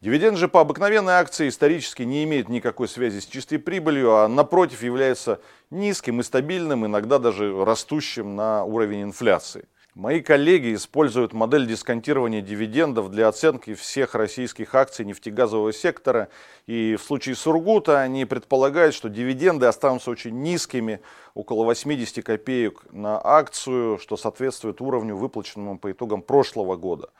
Дивиденд 0.00 0.36
же 0.36 0.48
по 0.48 0.60
обыкновенной 0.60 1.12
акции 1.12 1.48
исторически 1.48 2.02
не 2.02 2.24
имеет 2.24 2.48
никакой 2.48 2.88
связи 2.88 3.20
с 3.20 3.26
чистой 3.26 3.58
прибылью, 3.58 4.16
а 4.16 4.28
напротив 4.28 4.82
является 4.82 5.40
низким 5.70 6.18
и 6.18 6.22
стабильным, 6.24 6.84
иногда 6.84 7.18
даже 7.18 7.64
растущим 7.64 8.34
на 8.34 8.64
уровень 8.64 9.04
инфляции. 9.04 9.66
Мои 9.94 10.22
коллеги 10.22 10.74
используют 10.74 11.34
модель 11.34 11.66
дисконтирования 11.66 12.40
дивидендов 12.40 13.10
для 13.10 13.28
оценки 13.28 13.74
всех 13.74 14.14
российских 14.14 14.74
акций 14.74 15.04
нефтегазового 15.04 15.70
сектора. 15.74 16.28
И 16.66 16.96
в 16.96 17.02
случае 17.02 17.34
Сургута 17.34 18.00
они 18.00 18.24
предполагают, 18.24 18.94
что 18.94 19.10
дивиденды 19.10 19.66
останутся 19.66 20.10
очень 20.10 20.40
низкими, 20.40 21.02
около 21.34 21.64
80 21.64 22.24
копеек 22.24 22.86
на 22.90 23.20
акцию, 23.22 23.98
что 23.98 24.16
соответствует 24.16 24.80
уровню, 24.80 25.14
выплаченному 25.14 25.78
по 25.78 25.92
итогам 25.92 26.22
прошлого 26.22 26.76
года. 26.76 27.10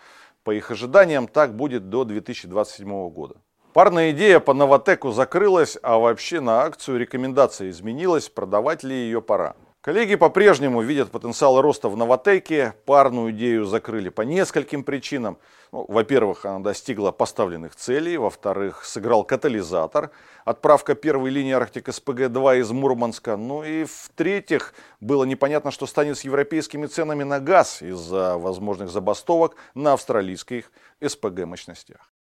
По 0.42 0.50
их 0.50 0.70
ожиданиям 0.70 1.28
так 1.28 1.54
будет 1.54 1.90
до 1.90 2.04
2027 2.04 3.10
года. 3.10 3.36
Парная 3.74 4.12
идея 4.12 4.40
по 4.40 4.54
Новотеку 4.54 5.12
закрылась, 5.12 5.76
а 5.82 5.98
вообще 5.98 6.40
на 6.40 6.62
акцию 6.62 6.98
рекомендация 6.98 7.68
изменилась, 7.68 8.30
продавать 8.30 8.82
ли 8.82 8.94
ее 8.94 9.20
пора. 9.20 9.56
Коллеги 9.82 10.14
по-прежнему 10.14 10.80
видят 10.80 11.10
потенциал 11.10 11.60
роста 11.60 11.88
в 11.88 11.96
Новотеке. 11.96 12.74
Парную 12.84 13.32
идею 13.32 13.64
закрыли 13.64 14.10
по 14.10 14.22
нескольким 14.22 14.84
причинам. 14.84 15.38
Ну, 15.72 15.84
во-первых, 15.88 16.46
она 16.46 16.60
достигла 16.60 17.10
поставленных 17.10 17.74
целей. 17.74 18.16
Во-вторых, 18.16 18.84
сыграл 18.84 19.24
катализатор. 19.24 20.12
Отправка 20.44 20.94
первой 20.94 21.30
линии 21.30 21.52
Арктик 21.52 21.88
СПГ-2 21.88 22.60
из 22.60 22.70
Мурманска. 22.70 23.36
Ну 23.36 23.64
и 23.64 23.82
в-третьих, 23.82 24.72
было 25.00 25.24
непонятно, 25.24 25.72
что 25.72 25.88
станет 25.88 26.16
с 26.16 26.22
европейскими 26.22 26.86
ценами 26.86 27.24
на 27.24 27.40
газ 27.40 27.82
из-за 27.82 28.38
возможных 28.38 28.88
забастовок 28.88 29.56
на 29.74 29.94
австралийских 29.94 30.70
СПГ-мощностях. 31.00 32.12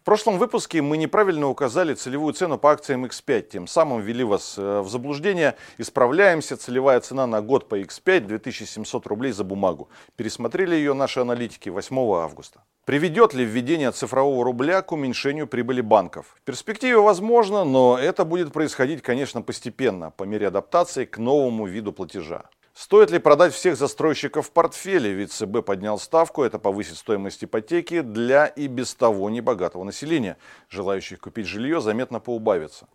В 0.00 0.04
прошлом 0.04 0.38
выпуске 0.38 0.80
мы 0.80 0.96
неправильно 0.96 1.46
указали 1.46 1.92
целевую 1.92 2.32
цену 2.32 2.56
по 2.56 2.72
акциям 2.72 3.04
X5, 3.04 3.42
тем 3.42 3.66
самым 3.66 4.00
ввели 4.00 4.24
вас 4.24 4.54
э, 4.56 4.80
в 4.80 4.88
заблуждение. 4.88 5.56
Исправляемся, 5.76 6.56
целевая 6.56 7.00
цена 7.00 7.26
на 7.26 7.42
год 7.42 7.68
по 7.68 7.78
X5 7.78 8.20
2700 8.20 9.06
рублей 9.06 9.32
за 9.32 9.44
бумагу. 9.44 9.90
Пересмотрели 10.16 10.74
ее 10.74 10.94
наши 10.94 11.20
аналитики 11.20 11.68
8 11.68 11.98
августа. 12.14 12.62
Приведет 12.86 13.34
ли 13.34 13.44
введение 13.44 13.92
цифрового 13.92 14.42
рубля 14.42 14.80
к 14.80 14.90
уменьшению 14.92 15.46
прибыли 15.46 15.82
банков? 15.82 16.34
В 16.40 16.46
перспективе 16.46 16.96
возможно, 16.96 17.64
но 17.64 17.98
это 17.98 18.24
будет 18.24 18.54
происходить, 18.54 19.02
конечно, 19.02 19.42
постепенно, 19.42 20.10
по 20.12 20.24
мере 20.24 20.46
адаптации 20.46 21.04
к 21.04 21.18
новому 21.18 21.66
виду 21.66 21.92
платежа. 21.92 22.44
Стоит 22.72 23.10
ли 23.10 23.18
продать 23.18 23.52
всех 23.52 23.76
застройщиков 23.76 24.46
в 24.46 24.52
портфеле? 24.52 25.12
Ведь 25.12 25.32
ЦБ 25.32 25.64
поднял 25.64 25.98
ставку, 25.98 26.42
это 26.42 26.58
повысит 26.58 26.96
стоимость 26.96 27.44
ипотеки 27.44 28.00
для 28.00 28.46
и 28.46 28.68
без 28.68 28.94
того 28.94 29.28
небогатого 29.28 29.84
населения. 29.84 30.36
Желающих 30.68 31.20
купить 31.20 31.46
жилье 31.46 31.80
заметно 31.80 32.20
поубавится. 32.20 32.86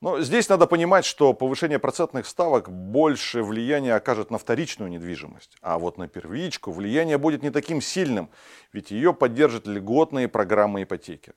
Но 0.00 0.20
здесь 0.20 0.48
надо 0.48 0.66
понимать, 0.66 1.04
что 1.04 1.32
повышение 1.32 1.78
процентных 1.78 2.26
ставок 2.26 2.70
больше 2.70 3.42
влияния 3.42 3.94
окажет 3.94 4.30
на 4.30 4.38
вторичную 4.38 4.90
недвижимость. 4.90 5.56
А 5.62 5.78
вот 5.78 5.96
на 5.96 6.08
первичку 6.08 6.72
влияние 6.72 7.16
будет 7.16 7.42
не 7.42 7.50
таким 7.50 7.80
сильным, 7.80 8.28
ведь 8.72 8.90
ее 8.90 9.14
поддержат 9.14 9.66
льготные 9.66 10.28
программы 10.28 10.82
ипотеки. 10.82 11.32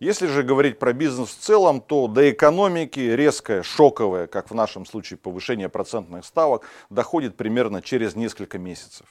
Если 0.00 0.28
же 0.28 0.42
говорить 0.42 0.78
про 0.78 0.94
бизнес 0.94 1.28
в 1.28 1.38
целом, 1.38 1.82
то 1.82 2.08
до 2.08 2.30
экономики 2.30 3.00
резкое, 3.00 3.62
шоковое, 3.62 4.26
как 4.28 4.50
в 4.50 4.54
нашем 4.54 4.86
случае 4.86 5.18
повышение 5.18 5.68
процентных 5.68 6.24
ставок, 6.24 6.64
доходит 6.88 7.36
примерно 7.36 7.82
через 7.82 8.16
несколько 8.16 8.58
месяцев. 8.58 9.06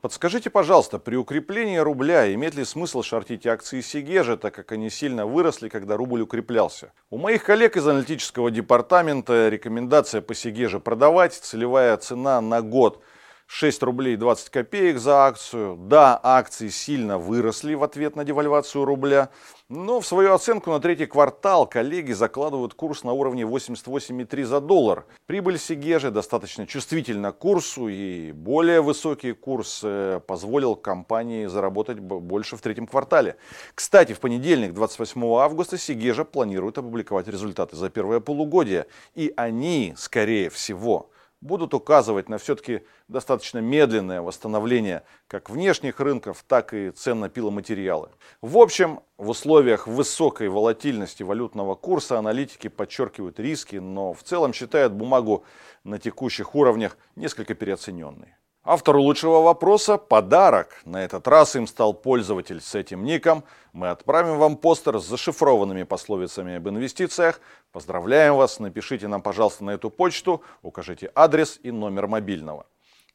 Подскажите, 0.00 0.50
пожалуйста, 0.50 0.98
при 0.98 1.14
укреплении 1.14 1.76
рубля 1.76 2.34
имеет 2.34 2.56
ли 2.56 2.64
смысл 2.64 3.02
шортить 3.02 3.46
акции 3.46 3.80
Сигежа, 3.80 4.36
так 4.36 4.52
как 4.52 4.72
они 4.72 4.90
сильно 4.90 5.26
выросли, 5.26 5.68
когда 5.68 5.96
рубль 5.96 6.22
укреплялся? 6.22 6.92
У 7.08 7.18
моих 7.18 7.44
коллег 7.44 7.76
из 7.76 7.86
аналитического 7.86 8.50
департамента 8.50 9.48
рекомендация 9.48 10.22
по 10.22 10.34
Сигеже 10.34 10.80
продавать, 10.80 11.34
целевая 11.34 11.96
цена 11.98 12.40
на 12.40 12.62
год– 12.62 13.00
6 13.46 13.82
рублей 13.84 14.16
20 14.16 14.50
копеек 14.50 14.98
за 14.98 15.26
акцию. 15.26 15.76
Да, 15.76 16.18
акции 16.22 16.68
сильно 16.68 17.18
выросли 17.18 17.74
в 17.74 17.82
ответ 17.84 18.16
на 18.16 18.24
девальвацию 18.24 18.84
рубля, 18.84 19.30
но 19.68 20.00
в 20.00 20.06
свою 20.06 20.34
оценку 20.34 20.70
на 20.70 20.80
третий 20.80 21.06
квартал 21.06 21.66
коллеги 21.66 22.12
закладывают 22.12 22.74
курс 22.74 23.04
на 23.04 23.12
уровне 23.12 23.44
88,3 23.44 24.44
за 24.44 24.60
доллар. 24.60 25.06
Прибыль 25.26 25.58
Сигежи 25.58 26.10
достаточно 26.10 26.66
чувствительна 26.66 27.32
к 27.32 27.38
курсу 27.38 27.88
и 27.88 28.32
более 28.32 28.80
высокий 28.80 29.32
курс 29.32 29.80
э, 29.82 30.20
позволил 30.26 30.74
компании 30.74 31.46
заработать 31.46 32.00
больше 32.00 32.56
в 32.56 32.60
третьем 32.60 32.86
квартале. 32.86 33.36
Кстати, 33.74 34.12
в 34.12 34.20
понедельник, 34.20 34.72
28 34.72 35.24
августа, 35.36 35.78
Сигежа 35.78 36.24
планирует 36.24 36.78
опубликовать 36.78 37.28
результаты 37.28 37.76
за 37.76 37.90
первое 37.90 38.20
полугодие. 38.20 38.86
И 39.14 39.32
они, 39.36 39.94
скорее 39.96 40.50
всего, 40.50 41.10
будут 41.46 41.72
указывать 41.72 42.28
на 42.28 42.38
все-таки 42.38 42.82
достаточно 43.08 43.58
медленное 43.58 44.20
восстановление 44.20 45.02
как 45.28 45.48
внешних 45.48 46.00
рынков, 46.00 46.44
так 46.46 46.74
и 46.74 46.90
цен 46.90 47.20
на 47.20 47.28
пиломатериалы. 47.28 48.10
В 48.42 48.58
общем, 48.58 49.00
в 49.16 49.30
условиях 49.30 49.86
высокой 49.86 50.48
волатильности 50.48 51.22
валютного 51.22 51.74
курса 51.74 52.18
аналитики 52.18 52.68
подчеркивают 52.68 53.40
риски, 53.40 53.76
но 53.76 54.12
в 54.12 54.22
целом 54.22 54.52
считают 54.52 54.92
бумагу 54.92 55.44
на 55.84 55.98
текущих 55.98 56.54
уровнях 56.54 56.98
несколько 57.14 57.54
переоцененной. 57.54 58.34
Автору 58.68 59.00
лучшего 59.00 59.42
вопроса 59.42 59.96
подарок. 59.96 60.82
На 60.84 61.04
этот 61.04 61.28
раз 61.28 61.54
им 61.54 61.68
стал 61.68 61.94
пользователь 61.94 62.60
с 62.60 62.74
этим 62.74 63.04
ником. 63.04 63.44
Мы 63.72 63.90
отправим 63.90 64.38
вам 64.38 64.56
постер 64.56 64.98
с 64.98 65.06
зашифрованными 65.06 65.84
пословицами 65.84 66.56
об 66.56 66.68
инвестициях. 66.68 67.40
Поздравляем 67.70 68.34
вас. 68.34 68.58
Напишите 68.58 69.06
нам, 69.06 69.22
пожалуйста, 69.22 69.62
на 69.62 69.70
эту 69.70 69.88
почту, 69.88 70.42
укажите 70.62 71.12
адрес 71.14 71.60
и 71.62 71.70
номер 71.70 72.08
мобильного. 72.08 72.66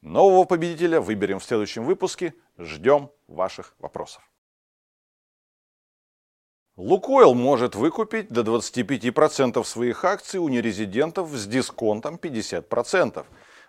Нового 0.01 0.46
победителя 0.46 1.01
выберем 1.01 1.39
в 1.39 1.43
следующем 1.43 1.84
выпуске. 1.84 2.34
Ждем 2.58 3.10
ваших 3.27 3.75
вопросов. 3.79 4.24
Лукойл 6.77 7.34
может 7.34 7.75
выкупить 7.75 8.29
до 8.29 8.41
25% 8.41 9.62
своих 9.65 10.05
акций 10.05 10.39
у 10.39 10.48
нерезидентов 10.48 11.29
с 11.29 11.46
дисконтом 11.46 12.15
50%. 12.15 13.25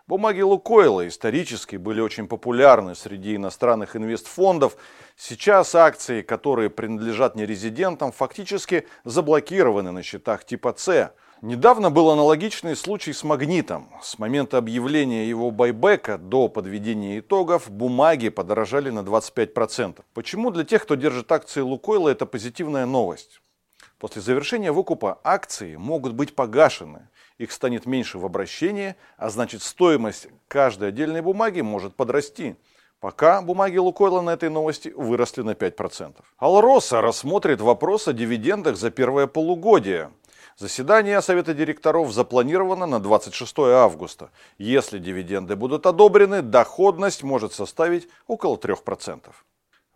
Бумаги 0.09 0.41
Лукойла 0.41 1.07
исторически 1.07 1.77
были 1.77 2.01
очень 2.01 2.27
популярны 2.27 2.97
среди 2.97 3.37
иностранных 3.37 3.95
инвестфондов. 3.95 4.77
Сейчас 5.17 5.77
акции, 5.77 6.23
которые 6.23 6.71
принадлежат 6.71 7.37
нерезидентам, 7.37 8.11
фактически 8.11 8.87
заблокированы 9.05 9.93
на 9.93 10.03
счетах 10.03 10.45
типа 10.45 10.75
С. 10.77 11.15
Недавно 11.41 11.91
был 11.91 12.11
аналогичный 12.11 12.75
случай 12.75 13.13
с 13.13 13.23
магнитом. 13.23 13.93
С 14.03 14.19
момента 14.19 14.59
объявления 14.59 15.29
его 15.29 15.53
байбека 15.53 16.19
до 16.19 16.49
подведения 16.49 17.21
итогов 17.21 17.71
бумаги 17.71 18.29
подорожали 18.29 18.91
на 18.91 19.01
25%. 19.01 20.01
Почему 20.15 20.51
для 20.51 20.65
тех, 20.65 20.83
кто 20.83 20.97
держит 20.97 21.31
акции 21.31 21.61
Лукойла, 21.61 22.09
это 22.09 22.27
позитивная 22.27 22.87
новость? 22.87 23.41
После 23.99 24.21
завершения 24.21 24.73
выкупа 24.73 25.21
акции 25.23 25.77
могут 25.77 26.15
быть 26.15 26.35
погашены 26.35 27.09
их 27.43 27.51
станет 27.51 27.87
меньше 27.87 28.19
в 28.19 28.25
обращении, 28.25 28.95
а 29.17 29.29
значит 29.29 29.63
стоимость 29.63 30.29
каждой 30.49 30.89
отдельной 30.89 31.23
бумаги 31.23 31.61
может 31.61 31.97
подрасти. 31.97 32.57
Пока 33.01 33.43
бумаги 33.43 33.79
Лукойла 33.79 34.21
на 34.21 34.31
этой 34.31 34.49
новости 34.49 34.93
выросли 34.97 35.43
на 35.43 35.51
5%. 35.51 36.15
Алроса 36.39 37.01
рассмотрит 37.01 37.61
вопрос 37.61 38.07
о 38.07 38.13
дивидендах 38.13 38.77
за 38.77 38.93
первое 38.93 39.27
полугодие. 39.27 40.13
Заседание 40.57 41.21
Совета 41.21 41.53
директоров 41.53 42.13
запланировано 42.13 42.87
на 42.87 43.01
26 43.01 43.59
августа. 43.59 44.31
Если 44.59 45.01
дивиденды 45.01 45.57
будут 45.57 45.87
одобрены, 45.87 46.43
доходность 46.43 47.25
может 47.25 47.53
составить 47.53 48.09
около 48.29 48.57
3%. 48.57 49.33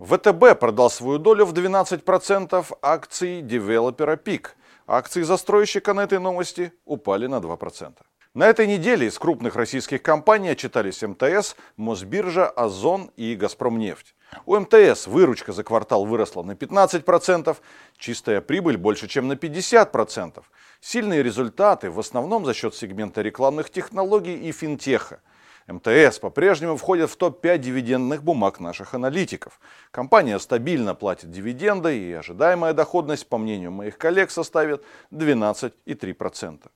ВТБ 0.00 0.58
продал 0.58 0.90
свою 0.90 1.18
долю 1.18 1.44
в 1.44 1.52
12% 1.52 2.78
акций 2.82 3.40
девелопера 3.40 4.16
ПИК– 4.16 4.56
Акции 4.88 5.22
застройщика 5.22 5.94
на 5.94 6.04
этой 6.04 6.20
новости 6.20 6.72
упали 6.84 7.26
на 7.26 7.40
2%. 7.40 7.94
На 8.34 8.46
этой 8.46 8.68
неделе 8.68 9.08
из 9.08 9.18
крупных 9.18 9.56
российских 9.56 10.00
компаний 10.00 10.50
отчитались 10.50 11.02
МТС, 11.02 11.56
Мосбиржа, 11.76 12.48
Озон 12.48 13.10
и 13.16 13.34
Газпромнефть. 13.34 14.14
У 14.44 14.56
МТС 14.56 15.08
выручка 15.08 15.52
за 15.52 15.64
квартал 15.64 16.04
выросла 16.04 16.44
на 16.44 16.52
15%, 16.52 17.56
чистая 17.98 18.40
прибыль 18.40 18.76
больше, 18.76 19.08
чем 19.08 19.26
на 19.26 19.32
50%. 19.32 20.44
Сильные 20.80 21.22
результаты 21.24 21.90
в 21.90 21.98
основном 21.98 22.44
за 22.44 22.54
счет 22.54 22.76
сегмента 22.76 23.22
рекламных 23.22 23.70
технологий 23.70 24.36
и 24.36 24.52
финтеха. 24.52 25.20
МТС 25.66 26.20
по-прежнему 26.20 26.76
входит 26.76 27.10
в 27.10 27.16
топ-5 27.16 27.58
дивидендных 27.58 28.22
бумаг 28.22 28.60
наших 28.60 28.94
аналитиков. 28.94 29.58
Компания 29.90 30.38
стабильно 30.38 30.94
платит 30.94 31.32
дивиденды 31.32 31.98
и 31.98 32.12
ожидаемая 32.12 32.72
доходность, 32.72 33.28
по 33.28 33.36
мнению 33.36 33.72
моих 33.72 33.98
коллег, 33.98 34.30
составит 34.30 34.84
12,3%. 35.10 36.70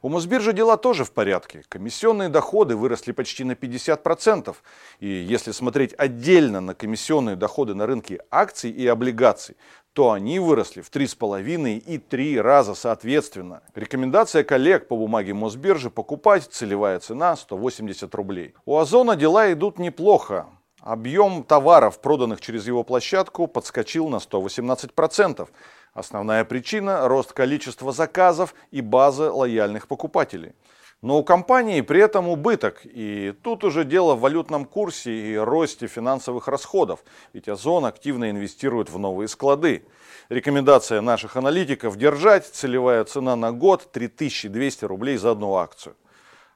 У 0.00 0.08
Мосбиржи 0.10 0.52
дела 0.52 0.76
тоже 0.76 1.04
в 1.04 1.10
порядке. 1.10 1.64
Комиссионные 1.68 2.28
доходы 2.28 2.76
выросли 2.76 3.12
почти 3.12 3.44
на 3.44 3.52
50%. 3.52 4.54
И 5.00 5.08
если 5.08 5.50
смотреть 5.50 5.94
отдельно 5.98 6.60
на 6.60 6.74
комиссионные 6.74 7.34
доходы 7.34 7.74
на 7.74 7.86
рынке 7.86 8.20
акций 8.30 8.70
и 8.70 8.86
облигаций, 8.86 9.56
то 9.92 10.12
они 10.12 10.38
выросли 10.38 10.80
в 10.80 10.90
3,5 10.90 11.78
и 11.78 11.98
3 11.98 12.40
раза 12.40 12.74
соответственно. 12.74 13.62
Рекомендация 13.74 14.44
коллег 14.44 14.88
по 14.88 14.96
бумаге 14.96 15.34
Мосбиржи 15.34 15.90
покупать 15.90 16.44
целевая 16.44 17.00
цена 17.00 17.36
180 17.36 18.14
рублей. 18.14 18.54
У 18.64 18.78
Озона 18.78 19.16
дела 19.16 19.52
идут 19.52 19.78
неплохо. 19.78 20.46
Объем 20.80 21.42
товаров, 21.42 22.00
проданных 22.00 22.40
через 22.40 22.66
его 22.66 22.84
площадку, 22.84 23.48
подскочил 23.48 24.08
на 24.08 24.16
118%. 24.16 25.48
Основная 25.92 26.44
причина– 26.44 27.08
рост 27.08 27.32
количества 27.32 27.90
заказов 27.90 28.54
и 28.70 28.80
базы 28.80 29.30
лояльных 29.30 29.88
покупателей. 29.88 30.52
Но 31.00 31.18
у 31.18 31.22
компании 31.22 31.80
при 31.80 32.00
этом 32.00 32.28
убыток, 32.28 32.80
и 32.82 33.32
тут 33.44 33.62
уже 33.62 33.84
дело 33.84 34.16
в 34.16 34.20
валютном 34.20 34.64
курсе 34.64 35.12
и 35.12 35.36
росте 35.36 35.86
финансовых 35.86 36.48
расходов, 36.48 37.04
ведь 37.32 37.48
Озон 37.48 37.84
активно 37.84 38.30
инвестирует 38.30 38.90
в 38.90 38.98
новые 38.98 39.28
склады. 39.28 39.84
Рекомендация 40.28 41.00
наших 41.00 41.36
аналитиков 41.36 41.96
держать 41.96 42.46
целевая 42.46 43.04
цена 43.04 43.36
на 43.36 43.52
год 43.52 43.92
3200 43.92 44.84
рублей 44.86 45.18
за 45.18 45.30
одну 45.30 45.54
акцию. 45.54 45.94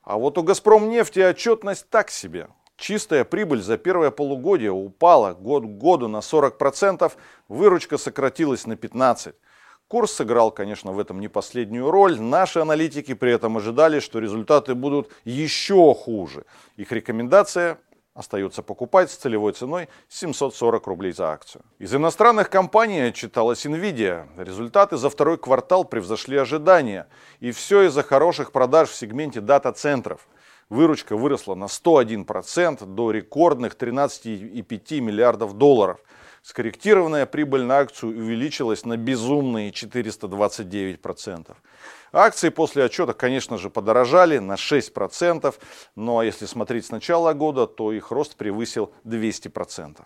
А 0.02 0.16
вот 0.16 0.36
у 0.38 0.42
Газпром 0.42 0.90
нефти 0.90 1.20
отчетность 1.20 1.88
так 1.88 2.10
себе. 2.10 2.48
Чистая 2.76 3.24
прибыль 3.24 3.62
за 3.62 3.78
первое 3.78 4.10
полугодие 4.10 4.72
упала 4.72 5.34
год 5.34 5.62
к 5.62 5.68
году 5.68 6.08
на 6.08 6.16
40%, 6.16 7.12
выручка 7.46 7.96
сократилась 7.96 8.66
на 8.66 8.72
15%. 8.72 9.34
Курс 9.92 10.12
сыграл, 10.12 10.50
конечно, 10.50 10.92
в 10.92 10.98
этом 10.98 11.20
не 11.20 11.28
последнюю 11.28 11.90
роль. 11.90 12.18
Наши 12.18 12.60
аналитики 12.60 13.12
при 13.12 13.30
этом 13.30 13.58
ожидали, 13.58 14.00
что 14.00 14.20
результаты 14.20 14.74
будут 14.74 15.10
еще 15.26 15.94
хуже. 15.94 16.46
Их 16.78 16.92
рекомендация 16.92 17.76
остается 18.14 18.62
покупать 18.62 19.10
с 19.10 19.16
целевой 19.16 19.52
ценой 19.52 19.90
740 20.08 20.86
рублей 20.86 21.12
за 21.12 21.30
акцию. 21.30 21.62
Из 21.78 21.94
иностранных 21.94 22.48
компаний 22.48 23.00
отчиталась 23.00 23.66
Nvidia. 23.66 24.28
Результаты 24.42 24.96
за 24.96 25.10
второй 25.10 25.36
квартал 25.36 25.84
превзошли 25.84 26.38
ожидания. 26.38 27.06
И 27.40 27.50
все 27.50 27.82
из-за 27.82 28.02
хороших 28.02 28.50
продаж 28.50 28.88
в 28.88 28.94
сегменте 28.94 29.42
дата-центров. 29.42 30.26
Выручка 30.70 31.18
выросла 31.18 31.54
на 31.54 31.64
101% 31.64 32.86
до 32.86 33.10
рекордных 33.10 33.74
13,5 33.74 35.00
миллиардов 35.00 35.52
долларов– 35.58 36.00
скорректированная 36.42 37.26
прибыль 37.26 37.62
на 37.62 37.78
акцию 37.78 38.18
увеличилась 38.18 38.84
на 38.84 38.96
безумные 38.96 39.70
429%. 39.70 41.56
Акции 42.12 42.50
после 42.50 42.84
отчета, 42.84 43.14
конечно 43.14 43.56
же, 43.56 43.70
подорожали 43.70 44.38
на 44.38 44.54
6%, 44.54 45.54
но 45.96 46.22
если 46.22 46.46
смотреть 46.46 46.86
с 46.86 46.90
начала 46.90 47.32
года, 47.32 47.66
то 47.66 47.92
их 47.92 48.10
рост 48.10 48.36
превысил 48.36 48.92
200%. 49.04 50.02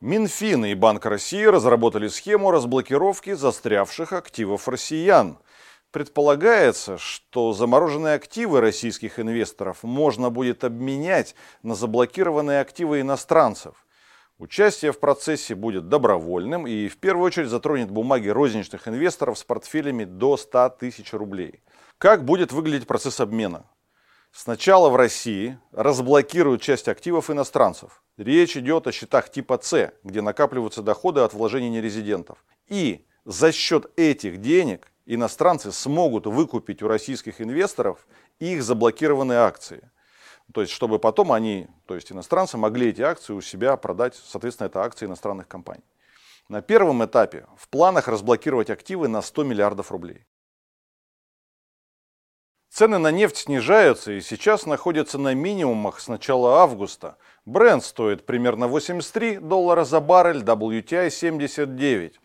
Минфин 0.00 0.64
и 0.64 0.74
Банк 0.74 1.06
России 1.06 1.44
разработали 1.44 2.08
схему 2.08 2.50
разблокировки 2.50 3.34
застрявших 3.34 4.12
активов 4.12 4.68
россиян– 4.68 5.38
Предполагается, 5.92 6.96
что 6.96 7.52
замороженные 7.52 8.14
активы 8.14 8.62
российских 8.62 9.20
инвесторов 9.20 9.82
можно 9.82 10.30
будет 10.30 10.64
обменять 10.64 11.34
на 11.62 11.74
заблокированные 11.74 12.60
активы 12.60 13.02
иностранцев. 13.02 13.74
Участие 14.38 14.92
в 14.92 14.98
процессе 14.98 15.54
будет 15.54 15.90
добровольным 15.90 16.66
и 16.66 16.88
в 16.88 16.96
первую 16.96 17.26
очередь 17.26 17.50
затронет 17.50 17.90
бумаги 17.90 18.28
розничных 18.28 18.88
инвесторов 18.88 19.38
с 19.38 19.44
портфелями 19.44 20.04
до 20.04 20.38
100 20.38 20.70
тысяч 20.80 21.12
рублей. 21.12 21.60
Как 21.98 22.24
будет 22.24 22.52
выглядеть 22.52 22.86
процесс 22.86 23.20
обмена? 23.20 23.66
Сначала 24.32 24.88
в 24.88 24.96
России 24.96 25.58
разблокируют 25.72 26.62
часть 26.62 26.88
активов 26.88 27.28
иностранцев. 27.30 28.02
Речь 28.16 28.56
идет 28.56 28.86
о 28.86 28.92
счетах 28.92 29.30
типа 29.30 29.60
С, 29.62 29.92
где 30.04 30.22
накапливаются 30.22 30.82
доходы 30.82 31.20
от 31.20 31.34
вложений 31.34 31.68
нерезидентов. 31.68 32.42
И 32.66 33.04
за 33.26 33.52
счет 33.52 33.92
этих 33.96 34.38
денег 34.40 34.91
иностранцы 35.06 35.72
смогут 35.72 36.26
выкупить 36.26 36.82
у 36.82 36.88
российских 36.88 37.40
инвесторов 37.40 38.06
их 38.38 38.62
заблокированные 38.62 39.38
акции. 39.38 39.90
То 40.52 40.60
есть, 40.60 40.72
чтобы 40.72 40.98
потом 40.98 41.32
они, 41.32 41.68
то 41.86 41.94
есть 41.94 42.12
иностранцы, 42.12 42.56
могли 42.56 42.88
эти 42.88 43.00
акции 43.00 43.32
у 43.32 43.40
себя 43.40 43.76
продать, 43.76 44.14
соответственно, 44.14 44.66
это 44.66 44.82
акции 44.82 45.06
иностранных 45.06 45.48
компаний. 45.48 45.84
На 46.48 46.60
первом 46.60 47.04
этапе 47.04 47.46
в 47.56 47.68
планах 47.68 48.08
разблокировать 48.08 48.68
активы 48.68 49.08
на 49.08 49.22
100 49.22 49.44
миллиардов 49.44 49.90
рублей. 49.92 50.26
Цены 52.68 52.98
на 52.98 53.10
нефть 53.10 53.36
снижаются 53.36 54.12
и 54.12 54.22
сейчас 54.22 54.64
находятся 54.64 55.18
на 55.18 55.34
минимумах 55.34 56.00
с 56.00 56.08
начала 56.08 56.62
августа. 56.62 57.18
Бренд 57.44 57.84
стоит 57.84 58.24
примерно 58.24 58.66
83 58.66 59.38
доллара 59.38 59.84
за 59.84 60.00
баррель, 60.00 60.42
WTI 60.42 61.10
79. 61.10 62.18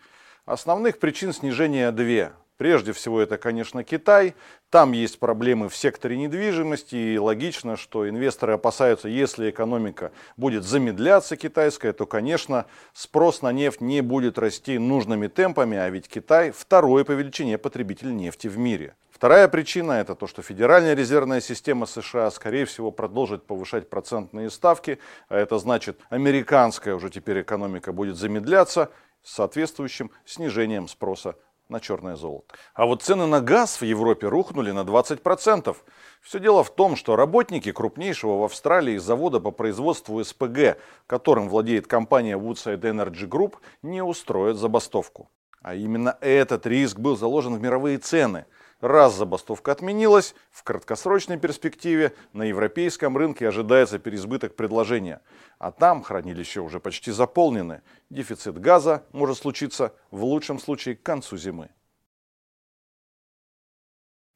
Основных 0.46 1.00
причин 1.00 1.34
снижения 1.34 1.92
две. 1.92 2.32
Прежде 2.58 2.92
всего 2.92 3.22
это, 3.22 3.38
конечно, 3.38 3.84
Китай. 3.84 4.34
Там 4.72 4.92
есть 4.92 5.20
проблемы 5.20 5.70
в 5.70 5.76
секторе 5.76 6.18
недвижимости 6.18 6.96
и 6.96 7.18
логично, 7.18 7.78
что 7.78 8.10
инвесторы 8.10 8.54
опасаются, 8.54 9.08
если 9.08 9.50
экономика 9.50 10.12
будет 10.36 10.64
замедляться 10.64 11.38
китайская, 11.38 11.94
то, 11.94 12.06
конечно, 12.08 12.66
спрос 12.94 13.44
на 13.44 13.52
нефть 13.52 13.80
не 13.80 14.02
будет 14.02 14.40
расти 14.40 14.80
нужными 14.80 15.28
темпами, 15.28 15.78
а 15.78 15.90
ведь 15.90 16.10
Китай 16.10 16.52
второй 16.52 17.06
по 17.06 17.12
величине 17.12 17.58
потребитель 17.60 18.16
нефти 18.16 18.48
в 18.48 18.58
мире. 18.58 18.96
Вторая 19.12 19.48
причина 19.48 19.94
это 19.94 20.16
то, 20.16 20.28
что 20.28 20.42
Федеральная 20.42 20.96
резервная 20.96 21.42
система 21.42 21.86
США, 21.86 22.30
скорее 22.30 22.66
всего, 22.66 22.92
продолжит 22.92 23.46
повышать 23.46 23.90
процентные 23.90 24.50
ставки, 24.50 25.00
а 25.30 25.38
это 25.38 25.60
значит, 25.60 26.00
американская 26.10 26.96
уже 26.96 27.10
теперь 27.10 27.42
экономика 27.42 27.94
будет 27.94 28.16
замедляться 28.16 28.92
с 29.24 29.34
соответствующим 29.34 30.12
снижением 30.26 30.88
спроса 30.88 31.36
на 31.70 31.80
черное 31.80 32.16
золото. 32.16 32.56
А 32.74 32.86
вот 32.86 33.02
цены 33.02 33.26
на 33.26 33.42
газ 33.42 33.82
в 33.82 33.86
Европе 33.86 34.28
рухнули 34.28 34.72
на 34.72 34.84
20%. 34.84 35.76
Все 36.22 36.40
дело 36.40 36.64
в 36.64 36.74
том, 36.74 36.96
что 36.96 37.16
работники 37.16 37.72
крупнейшего 37.72 38.40
в 38.40 38.44
Австралии 38.44 38.98
завода 38.98 39.40
по 39.40 39.52
производству 39.52 40.24
СПГ, 40.24 40.78
которым 41.08 41.50
владеет 41.50 41.88
компания 41.88 42.38
Woodside 42.38 42.82
Energy 42.82 43.28
Group, 43.28 43.56
не 43.82 44.02
устроят 44.02 44.58
забастовку. 44.58 45.30
А 45.62 45.76
именно 45.76 46.18
этот 46.22 46.66
риск 46.66 47.00
был 47.00 47.18
заложен 47.18 47.56
в 47.56 47.62
мировые 47.62 47.98
цены– 47.98 48.46
Раз 48.80 49.16
забастовка 49.16 49.72
отменилась, 49.72 50.36
в 50.52 50.64
краткосрочной 50.64 51.38
перспективе 51.38 52.14
на 52.34 52.44
европейском 52.44 53.18
рынке 53.18 53.48
ожидается 53.48 53.98
переизбыток 53.98 54.56
предложения. 54.56 55.22
А 55.58 55.72
там 55.72 56.04
хранилища 56.04 56.62
уже 56.62 56.80
почти 56.80 57.12
заполнены. 57.12 57.82
Дефицит 58.12 58.60
газа 58.60 59.04
может 59.14 59.40
случиться 59.40 59.96
в 60.12 60.24
лучшем 60.24 60.60
случае 60.60 60.96
к 60.96 61.02
концу 61.02 61.38
зимы. 61.38 61.70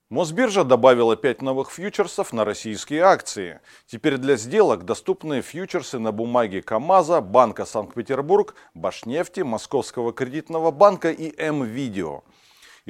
Мосбиржа 0.09 0.63
добавила 0.63 1.15
5 1.15 1.41
новых 1.43 1.71
фьючерсов 1.71 2.33
на 2.33 2.43
российские 2.43 3.03
акции. 3.03 3.61
Теперь 3.85 4.17
для 4.17 4.35
сделок 4.37 4.85
доступны 4.85 5.41
фьючерсы 5.41 5.99
на 5.99 6.11
бумаге 6.11 6.63
КАМАЗа, 6.63 7.21
Банка 7.21 7.63
Санкт-Петербург, 7.63 8.55
Башнефти, 8.73 9.41
Московского 9.41 10.11
кредитного 10.11 10.71
банка 10.71 11.11
и 11.11 11.33
М-Видео. 11.37 12.23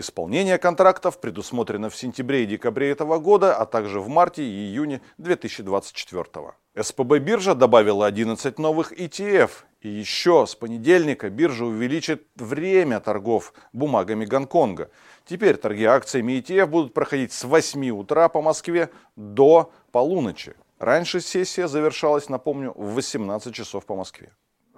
Исполнение 0.02 0.58
контрактов 0.58 1.20
предусмотрено 1.20 1.92
в 1.92 1.96
сентябре 1.96 2.44
и 2.44 2.48
декабре 2.48 2.90
этого 2.90 3.20
года, 3.20 3.56
а 3.56 3.68
также 3.68 4.00
в 4.00 4.08
марте 4.08 4.42
и 4.42 4.48
июне 4.48 5.00
2024. 5.20 6.26
СПБ 6.76 7.20
биржа 7.20 7.54
добавила 7.54 8.08
11 8.08 8.58
новых 8.58 8.94
ETF. 8.94 9.52
И 9.82 9.90
еще 9.90 10.48
с 10.48 10.56
понедельника 10.56 11.30
биржа 11.30 11.66
увеличит 11.66 12.26
время 12.36 13.00
торгов 13.00 13.54
бумагами 13.74 14.26
Гонконга. 14.26 14.90
Теперь 15.24 15.58
торги 15.58 15.86
акциями 15.86 16.40
ETF 16.40 16.66
будут 16.66 16.96
проходить 16.96 17.32
с 17.32 17.44
8 17.44 17.92
утра 17.92 18.28
по 18.28 18.42
Москве 18.42 18.90
до 19.16 19.72
полуночи. 19.92 20.56
Раньше 20.80 21.22
сессия 21.22 21.68
завершалась, 21.68 22.28
напомню, 22.28 22.74
в 22.76 22.96
18 22.96 23.54
часов 23.54 23.86
по 23.86 23.96
Москве. 23.96 24.32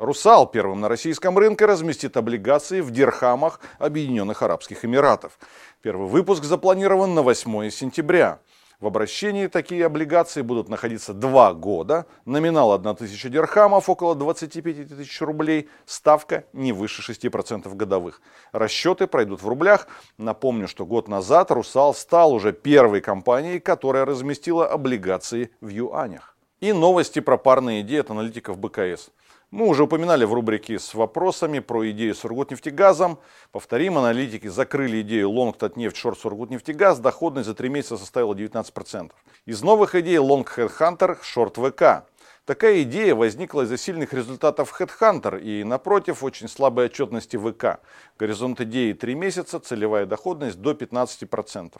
Русал 0.03 0.47
первым 0.47 0.81
на 0.81 0.89
российском 0.89 1.37
рынке 1.37 1.65
разместит 1.65 2.17
облигации 2.17 2.81
в 2.81 2.91
дирхамах 2.91 3.61
Объединенных 3.79 4.41
Арабских 4.41 4.83
Эмиратов. 4.83 5.39
Первый 5.81 6.09
выпуск 6.09 6.43
запланирован 6.43 7.13
на 7.13 7.21
8 7.21 7.69
сентября. 7.69 8.39
В 8.81 8.87
обращении 8.87 9.47
такие 9.47 9.85
облигации 9.85 10.41
будут 10.41 10.67
находиться 10.67 11.13
два 11.13 11.53
года. 11.53 12.05
Номинал 12.25 12.73
1000 12.73 13.29
дирхамов, 13.29 13.87
около 13.87 14.13
25 14.13 14.89
тысяч 14.89 15.21
рублей. 15.21 15.69
Ставка 15.85 16.43
не 16.51 16.73
выше 16.73 17.01
6% 17.09 17.73
годовых. 17.73 18.21
Расчеты 18.51 19.07
пройдут 19.07 19.41
в 19.41 19.47
рублях. 19.47 19.87
Напомню, 20.17 20.67
что 20.67 20.85
год 20.85 21.07
назад 21.07 21.49
Русал 21.49 21.93
стал 21.93 22.33
уже 22.33 22.51
первой 22.51 22.99
компанией, 22.99 23.61
которая 23.61 24.03
разместила 24.03 24.67
облигации 24.67 25.51
в 25.61 25.69
юанях. 25.69 26.35
И 26.59 26.73
новости 26.73 27.19
про 27.19 27.37
парные 27.37 27.81
идеи 27.81 28.01
от 28.01 28.11
аналитиков 28.11 28.57
БКС. 28.57 29.11
Мы 29.53 29.67
уже 29.67 29.83
упоминали 29.83 30.25
в 30.25 30.33
рубрике 30.33 30.79
с 30.79 30.95
вопросами 30.95 31.59
про 31.59 31.87
идею 31.91 32.15
Сургутнефтегазом. 32.15 33.19
Повторим, 33.51 33.99
аналитики 33.99 34.47
закрыли 34.47 35.01
идею 35.01 35.29
Long 35.29 35.55
Татнефть 35.55 35.95
Short 35.95 36.17
Сургутнефтегаз. 36.17 36.97
Доходность 36.97 37.45
за 37.47 37.53
три 37.53 37.69
месяца 37.69 37.99
составила 37.99 38.33
19%. 38.33 39.11
Из 39.45 39.61
новых 39.61 39.93
идей 39.93 40.15
Long 40.15 40.43
Headhunter 40.43 41.19
Short 41.21 41.53
VK. 41.53 42.01
Такая 42.45 42.81
идея 42.81 43.13
возникла 43.13 43.61
из-за 43.61 43.77
сильных 43.77 44.11
результатов 44.15 44.73
Headhunter 44.81 45.39
и, 45.39 45.63
напротив, 45.63 46.23
очень 46.23 46.49
слабой 46.49 46.87
отчетности 46.87 47.37
ВК. 47.37 47.79
Горизонт 48.17 48.59
идеи 48.59 48.93
3 48.93 49.13
месяца, 49.13 49.59
целевая 49.59 50.07
доходность 50.07 50.59
до 50.61 50.71
15%. 50.71 51.73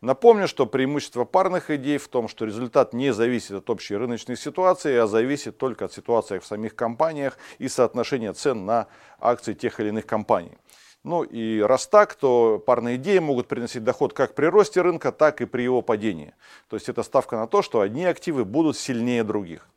Напомню, 0.00 0.48
что 0.48 0.64
преимущество 0.64 1.24
парных 1.24 1.70
идей 1.70 1.98
в 1.98 2.08
том, 2.08 2.26
что 2.26 2.46
результат 2.46 2.94
не 2.94 3.12
зависит 3.12 3.52
от 3.52 3.68
общей 3.68 3.96
рыночной 3.96 4.36
ситуации, 4.36 4.96
а 4.96 5.06
зависит 5.06 5.58
только 5.58 5.84
от 5.84 5.92
ситуации 5.92 6.38
в 6.38 6.46
самих 6.46 6.74
компаниях 6.74 7.36
и 7.58 7.68
соотношения 7.68 8.32
цен 8.32 8.64
на 8.64 8.86
акции 9.18 9.52
тех 9.52 9.78
или 9.78 9.88
иных 9.88 10.06
компаний. 10.06 10.56
Ну 11.02 11.22
и 11.22 11.60
раз 11.60 11.86
так, 11.86 12.14
то 12.14 12.62
парные 12.64 12.96
идеи 12.96 13.18
могут 13.18 13.46
приносить 13.46 13.84
доход 13.84 14.14
как 14.14 14.34
при 14.34 14.46
росте 14.46 14.80
рынка, 14.80 15.12
так 15.12 15.42
и 15.42 15.46
при 15.46 15.62
его 15.62 15.82
падении. 15.82 16.34
То 16.68 16.76
есть 16.76 16.88
это 16.88 17.02
ставка 17.02 17.36
на 17.36 17.46
то, 17.46 17.60
что 17.60 17.80
одни 17.80 18.06
активы 18.06 18.46
будут 18.46 18.78
сильнее 18.78 19.22
других. 19.22 19.68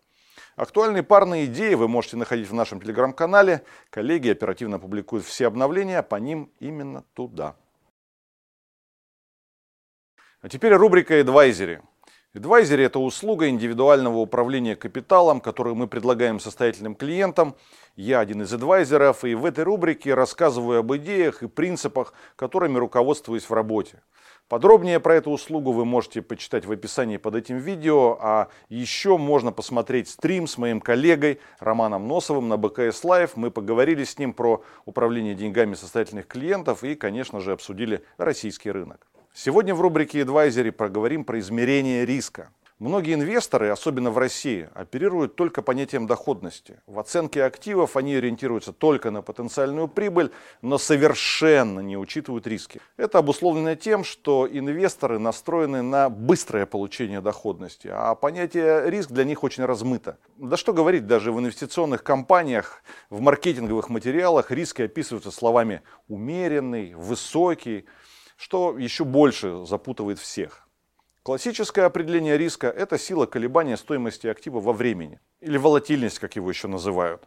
Актуальные 0.56 1.04
парные 1.04 1.46
идеи 1.46 1.74
вы 1.74 1.88
можете 1.90 2.16
находить 2.16 2.50
в 2.50 2.54
нашем 2.54 2.80
телеграм-канале. 2.80 3.64
Коллеги 3.90 4.30
оперативно 4.30 4.80
публикуют 4.80 5.26
все 5.26 5.48
обновления 5.48 6.02
по 6.02 6.16
ним 6.16 6.50
именно 6.60 7.04
туда. 7.14 7.56
А 10.44 10.50
теперь 10.50 10.74
рубрика 10.74 11.14
«Эдвайзери». 11.14 11.80
Эдвайзери– 12.34 12.84
это 12.86 13.00
услуга 13.00 13.48
индивидуального 13.48 14.18
управления 14.18 14.76
капиталом, 14.76 15.40
которую 15.40 15.76
мы 15.76 15.88
предлагаем 15.88 16.42
состоятельным 16.42 16.96
клиентам. 16.96 17.56
Я 17.96 18.20
один 18.20 18.42
из 18.42 18.52
адвайзеров, 18.52 19.24
и 19.24 19.36
в 19.36 19.46
этой 19.46 19.64
рубрике 19.64 20.14
рассказываю 20.14 20.80
об 20.80 20.94
идеях 20.98 21.44
и 21.44 21.48
принципах, 21.48 22.14
которыми 22.36 22.78
руководствуюсь 22.78 23.50
в 23.50 23.54
работе. 23.54 24.04
Подробнее 24.50 25.00
про 25.00 25.16
эту 25.16 25.32
услугу 25.32 25.72
вы 25.72 25.86
можете 25.86 26.22
почитать 26.22 26.66
в 26.66 26.74
описании 26.74 27.16
под 27.16 27.36
этим 27.36 27.60
видео, 27.60 28.18
а 28.20 28.50
еще 28.68 29.18
можно 29.18 29.54
посмотреть 29.54 30.10
стрим 30.10 30.48
с 30.48 30.58
моим 30.58 30.82
коллегой 30.82 31.40
Романом 31.60 32.06
Носовым 32.10 32.50
на 32.50 32.58
БКС 32.58 33.06
Лайв. 33.06 33.38
Мы 33.38 33.50
поговорили 33.50 34.04
с 34.04 34.20
ним 34.20 34.34
про 34.34 34.62
управление 34.84 35.36
деньгами 35.36 35.76
состоятельных 35.76 36.28
клиентов 36.28 36.84
и, 36.84 36.96
конечно 36.96 37.40
же, 37.40 37.54
обсудили 37.54 38.04
российский 38.18 38.72
рынок. 38.72 39.08
Сегодня 39.36 39.74
в 39.74 39.82
рубрике 39.82 40.22
Advisory 40.22 40.72
проговорим 40.72 41.26
про 41.26 41.40
измерение 41.40 42.06
риска. 42.06 42.52
Многие 42.78 43.16
инвесторы, 43.16 43.70
особенно 43.70 44.12
в 44.12 44.20
России, 44.20 44.70
оперируют 44.76 45.36
только 45.36 45.64
понятием 45.64 46.06
доходности. 46.06 46.82
В 46.86 47.00
оценке 47.00 47.44
активов 47.44 47.98
они 47.98 48.14
ориентируются 48.14 48.74
только 48.74 49.10
на 49.10 49.24
потенциальную 49.24 49.88
прибыль, 49.88 50.32
но 50.62 50.78
совершенно 50.78 51.80
не 51.80 51.98
учитывают 51.98 52.46
риски. 52.46 52.80
Это 52.96 53.18
обусловлено 53.18 53.74
тем, 53.74 54.04
что 54.04 54.48
инвесторы 54.48 55.18
настроены 55.18 55.82
на 55.82 56.10
быстрое 56.10 56.68
получение 56.68 57.20
доходности, 57.20 57.90
а 57.92 58.14
понятие 58.14 58.88
риск 58.92 59.10
для 59.10 59.24
них 59.24 59.44
очень 59.44 59.66
размыто. 59.66 60.20
Да 60.38 60.58
что 60.58 60.74
говорить, 60.74 61.08
даже 61.08 61.32
в 61.32 61.40
инвестиционных 61.40 62.04
компаниях, 62.04 62.84
в 63.10 63.20
маркетинговых 63.20 63.90
материалах 63.90 64.52
риски 64.52 64.84
описываются 64.84 65.32
словами 65.32 65.82
умеренный, 66.08 66.94
высокий, 66.94 67.86
что 68.44 68.78
еще 68.78 69.06
больше 69.06 69.66
запутывает 69.66 70.20
всех. 70.20 70.68
Классическое 71.24 71.86
определение 71.86 72.38
риска– 72.38 72.68
это 72.78 72.98
сила 72.98 73.26
колебания 73.26 73.78
стоимости 73.78 74.28
актива 74.28 74.60
во 74.60 74.74
времени, 74.74 75.22
или 75.40 75.58
волатильность, 75.58 76.20
как 76.20 76.36
его 76.36 76.50
еще 76.50 76.68
называют. 76.68 77.24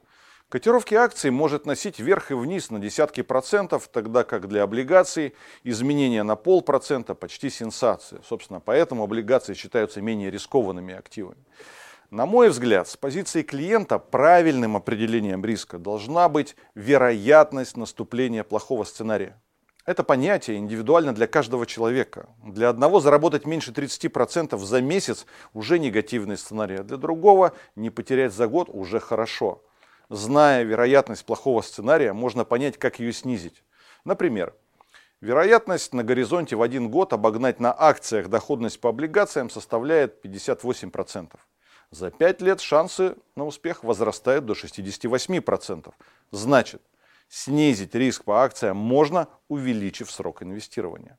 Котировки 0.50 0.94
акций 0.94 1.31
может 1.31 1.64
носить 1.64 1.98
вверх 1.98 2.33
и 2.33 2.35
вниз 2.35 2.70
на 2.70 2.79
десятки 2.79 3.22
процентов, 3.22 3.88
тогда 3.88 4.24
как 4.24 4.46
для 4.46 4.62
облигаций 4.62 5.35
изменения 5.64 6.22
на 6.22 6.37
полпроцента 6.37 7.14
почти 7.14 7.48
сенсация. 7.48 8.20
Собственно, 8.22 8.61
поэтому 8.61 9.02
облигации 9.02 9.55
считаются 9.55 10.02
менее 10.02 10.31
рискованными 10.31 10.94
активами. 10.94 11.42
На 12.11 12.26
мой 12.26 12.50
взгляд, 12.50 12.88
с 12.88 12.98
позиции 12.98 13.42
клиента 13.42 13.98
правильным 13.98 14.76
определением 14.76 15.42
риска 15.46 15.79
должна 15.79 16.29
быть 16.29 16.57
вероятность 16.74 17.79
наступления 17.79 18.44
плохого 18.44 18.85
сценария. 18.85 19.40
Это 19.87 20.03
понятие 20.03 20.57
индивидуально 20.57 21.14
для 21.14 21.29
каждого 21.29 21.64
человека. 21.64 22.29
Для 22.44 22.68
одного 22.68 22.99
заработать 22.99 23.46
меньше 23.46 23.70
30% 23.70 24.59
за 24.59 24.83
месяц 24.83 25.27
уже 25.55 25.79
негативный 25.79 26.37
сценарий, 26.37 26.81
а 26.81 26.83
для 26.83 26.96
другого 26.96 27.53
не 27.77 27.90
потерять 27.90 28.35
за 28.35 28.49
год 28.49 28.68
уже 28.68 28.99
хорошо. 28.99 29.62
Зная 30.09 30.64
вероятность 30.64 31.25
плохого 31.25 31.62
сценария, 31.62 32.12
можно 32.12 32.44
понять, 32.44 32.79
как 32.79 32.99
ее 32.99 33.12
снизить. 33.12 33.62
Например, 34.05 34.55
вероятность 35.20 35.94
на 35.94 36.03
горизонте 36.03 36.57
в 36.57 36.62
один 36.62 36.90
год 36.90 37.12
обогнать 37.12 37.61
на 37.61 37.72
акциях 37.72 38.29
доходность 38.29 38.81
по 38.81 38.90
облигациям 38.90 39.51
составляет 39.51 40.25
58%. 40.25 41.31
За 41.92 42.11
5 42.11 42.40
лет 42.42 42.61
шансы 42.61 43.14
на 43.37 43.46
успех 43.46 43.85
возрастают 43.85 44.46
до 44.46 44.55
68%. 44.55 45.92
Значит, 46.33 46.83
Снизить 47.28 47.94
риск 47.94 48.24
по 48.24 48.44
акциям 48.44 48.76
можно, 48.76 49.28
увеличив 49.48 50.10
срок 50.10 50.42
инвестирования. 50.42 51.18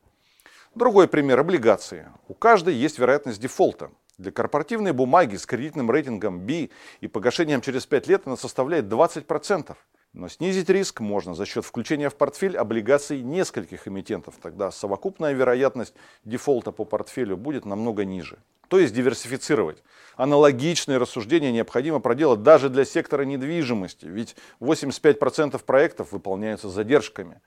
Другой 0.76 1.08
пример– 1.08 1.40
облигации. 1.42 2.12
У 2.28 2.34
каждой 2.34 2.76
есть 2.76 3.00
вероятность 3.00 3.42
дефолта. 3.42 3.92
Для 4.18 4.32
корпоративной 4.32 4.94
бумаги 4.94 5.36
с 5.36 5.46
кредитным 5.46 5.92
рейтингом 5.92 6.40
B 6.40 6.70
и 7.02 7.08
погашением 7.08 7.62
через 7.62 7.86
5 7.86 8.08
лет 8.08 8.22
она 8.26 8.38
составляет 8.38 8.86
20%. 8.86 9.76
Но 10.18 10.30
снизить 10.30 10.68
риск 10.70 11.00
можно 11.00 11.36
за 11.36 11.46
счет 11.46 11.64
включения 11.64 12.10
в 12.10 12.16
портфель 12.16 12.58
облигаций 12.58 13.22
нескольких 13.22 13.88
эмитентов. 13.88 14.34
Тогда 14.42 14.72
совокупная 14.72 15.34
вероятность 15.34 15.94
дефолта 16.26 16.72
по 16.72 16.86
портфелю 16.86 17.38
будет 17.38 17.66
намного 17.66 18.04
ниже. 18.04 18.40
То 18.68 18.80
есть 18.80 18.96
диверсифицировать. 18.96 19.84
Аналогичные 20.16 20.98
рассуждения 20.98 21.52
необходимо 21.52 22.00
проделать 22.00 22.42
даже 22.42 22.70
для 22.70 22.84
сектора 22.84 23.26
недвижимости, 23.26 24.08
ведь 24.08 24.36
85% 24.60 25.64
проектов 25.64 26.12
выполняются 26.12 26.68
задержками. 26.68 27.40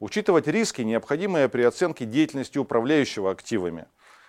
Учитывать 0.00 0.46
риски, 0.46 0.80
необходимые 0.80 1.50
при 1.50 1.64
оценке 1.64 2.06
деятельности 2.06 2.56
управляющего 2.56 3.30
активами. 3.30 3.84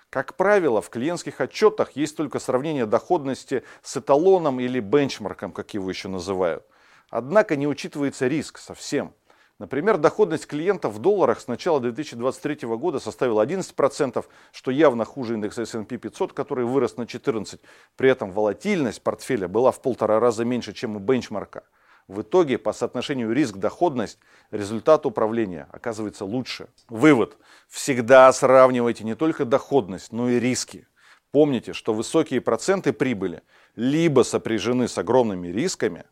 Как 0.10 0.36
правило, 0.36 0.82
в 0.82 0.90
клиентских 0.90 1.40
отчетах 1.40 1.92
есть 1.92 2.18
только 2.18 2.40
сравнение 2.40 2.86
доходности 2.86 3.64
с 3.82 3.96
эталоном 3.96 4.60
или 4.60 4.82
бенчмарком, 4.82 5.54
как 5.54 5.74
его 5.74 5.90
еще 5.90 6.10
называют. 6.10 6.66
Однако 7.10 7.56
не 7.56 7.68
учитывается 7.68 8.28
риск 8.28 8.58
совсем. 8.58 9.14
Например, 9.60 9.98
доходность 9.98 10.46
клиента 10.46 10.88
в 10.88 11.00
долларах 11.00 11.40
с 11.40 11.48
начала 11.48 11.80
2023 11.80 12.68
года 12.68 13.00
составила 13.00 13.44
11%, 13.44 14.24
что 14.52 14.72
явно 14.72 15.04
хуже 15.04 15.34
индекса 15.34 15.64
S&P 15.64 15.98
500, 15.98 16.34
который 16.34 16.66
вырос 16.66 16.98
на 16.98 17.04
14%. 17.04 17.60
При 17.96 18.10
этом 18.10 18.32
волатильность 18.32 19.02
портфеля 19.02 19.48
была 19.48 19.72
в 19.72 19.82
полтора 19.82 20.20
раза 20.20 20.46
меньше, 20.46 20.74
чем 20.74 20.96
у 20.96 21.00
бенчмарка. 21.00 21.64
В 22.08 22.22
итоге 22.22 22.58
по 22.58 22.72
соотношению 22.72 23.34
риск-доходность 23.34 24.20
результат 24.52 25.06
управления 25.06 25.68
оказывается 25.72 26.24
лучше. 26.24 26.70
Вывод. 26.88 27.38
Всегда 27.68 28.32
сравнивайте 28.32 29.04
не 29.04 29.16
только 29.16 29.44
доходность, 29.44 30.14
но 30.14 30.30
и 30.30 30.40
риски. 30.40 30.88
Помните, 31.32 31.74
что 31.74 31.94
высокие 31.94 32.42
проценты 32.42 32.94
прибыли 32.94 33.42
либо 33.76 34.22
сопряжены 34.22 34.88
с 34.88 34.98
огромными 34.98 35.50
рисками, 35.50 36.06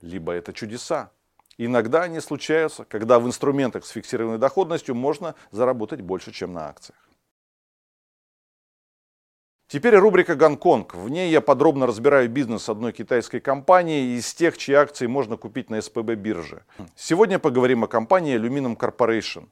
либо 0.00 0.32
это 0.32 0.52
чудеса. 0.52 1.10
Иногда 1.56 2.02
они 2.02 2.20
случаются, 2.20 2.84
когда 2.84 3.18
в 3.18 3.26
инструментах 3.26 3.84
с 3.84 3.90
фиксированной 3.90 4.38
доходностью 4.38 4.94
можно 4.94 5.34
заработать 5.50 6.00
больше, 6.00 6.32
чем 6.32 6.52
на 6.52 6.68
акциях. 6.68 6.98
Теперь 9.70 9.96
рубрика 9.96 10.34
«Гонконг». 10.34 10.94
В 10.94 11.10
ней 11.10 11.30
я 11.30 11.42
подробно 11.42 11.86
разбираю 11.86 12.30
бизнес 12.30 12.70
одной 12.70 12.92
китайской 12.92 13.38
компании 13.38 14.16
из 14.16 14.32
тех, 14.32 14.56
чьи 14.56 14.74
акции 14.74 15.06
можно 15.06 15.36
купить 15.36 15.68
на 15.68 15.82
СПБ 15.82 16.14
бирже. 16.14 16.64
Сегодня 16.96 17.38
поговорим 17.38 17.84
о 17.84 17.86
компании 17.86 18.38
Aluminum 18.38 18.78
Corporation. 18.78 19.48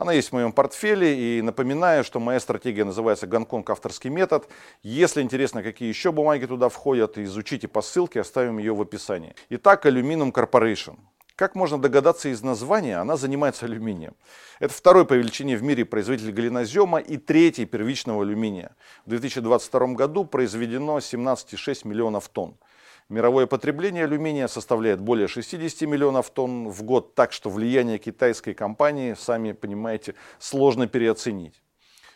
Она 0.00 0.14
есть 0.14 0.30
в 0.30 0.32
моем 0.32 0.52
портфеле 0.52 1.38
и 1.38 1.42
напоминаю, 1.42 2.04
что 2.04 2.20
моя 2.20 2.40
стратегия 2.40 2.84
называется 2.84 3.26
«Гонконг. 3.26 3.68
Авторский 3.68 4.08
метод». 4.08 4.48
Если 4.82 5.20
интересно, 5.20 5.62
какие 5.62 5.90
еще 5.90 6.10
бумаги 6.10 6.46
туда 6.46 6.70
входят, 6.70 7.18
изучите 7.18 7.68
по 7.68 7.82
ссылке, 7.82 8.22
оставим 8.22 8.56
ее 8.56 8.74
в 8.74 8.80
описании. 8.80 9.34
Итак, 9.50 9.84
Aluminum 9.84 10.32
Corporation. 10.32 10.96
Как 11.36 11.54
можно 11.54 11.76
догадаться 11.76 12.30
из 12.30 12.42
названия, 12.42 12.96
она 12.96 13.18
занимается 13.18 13.66
алюминием. 13.66 14.14
Это 14.58 14.72
второй 14.72 15.04
по 15.04 15.12
величине 15.12 15.58
в 15.58 15.62
мире 15.62 15.84
производитель 15.84 16.30
глинозема 16.30 16.98
и 16.98 17.18
третий 17.18 17.66
первичного 17.66 18.22
алюминия. 18.22 18.74
В 19.04 19.10
2022 19.10 19.88
году 19.88 20.24
произведено 20.24 20.96
17,6 20.96 21.86
миллионов 21.86 22.30
тонн. 22.30 22.56
Мировое 23.10 23.48
потребление 23.48 24.04
алюминия 24.04 24.46
составляет 24.46 25.00
более 25.00 25.26
60 25.26 25.80
миллионов 25.88 26.30
тонн 26.30 26.68
в 26.68 26.82
год, 26.84 27.16
так 27.16 27.32
что 27.32 27.50
влияние 27.50 27.98
китайской 27.98 28.54
компании, 28.54 29.16
сами 29.18 29.50
понимаете, 29.50 30.14
сложно 30.38 30.86
переоценить. 30.86 31.60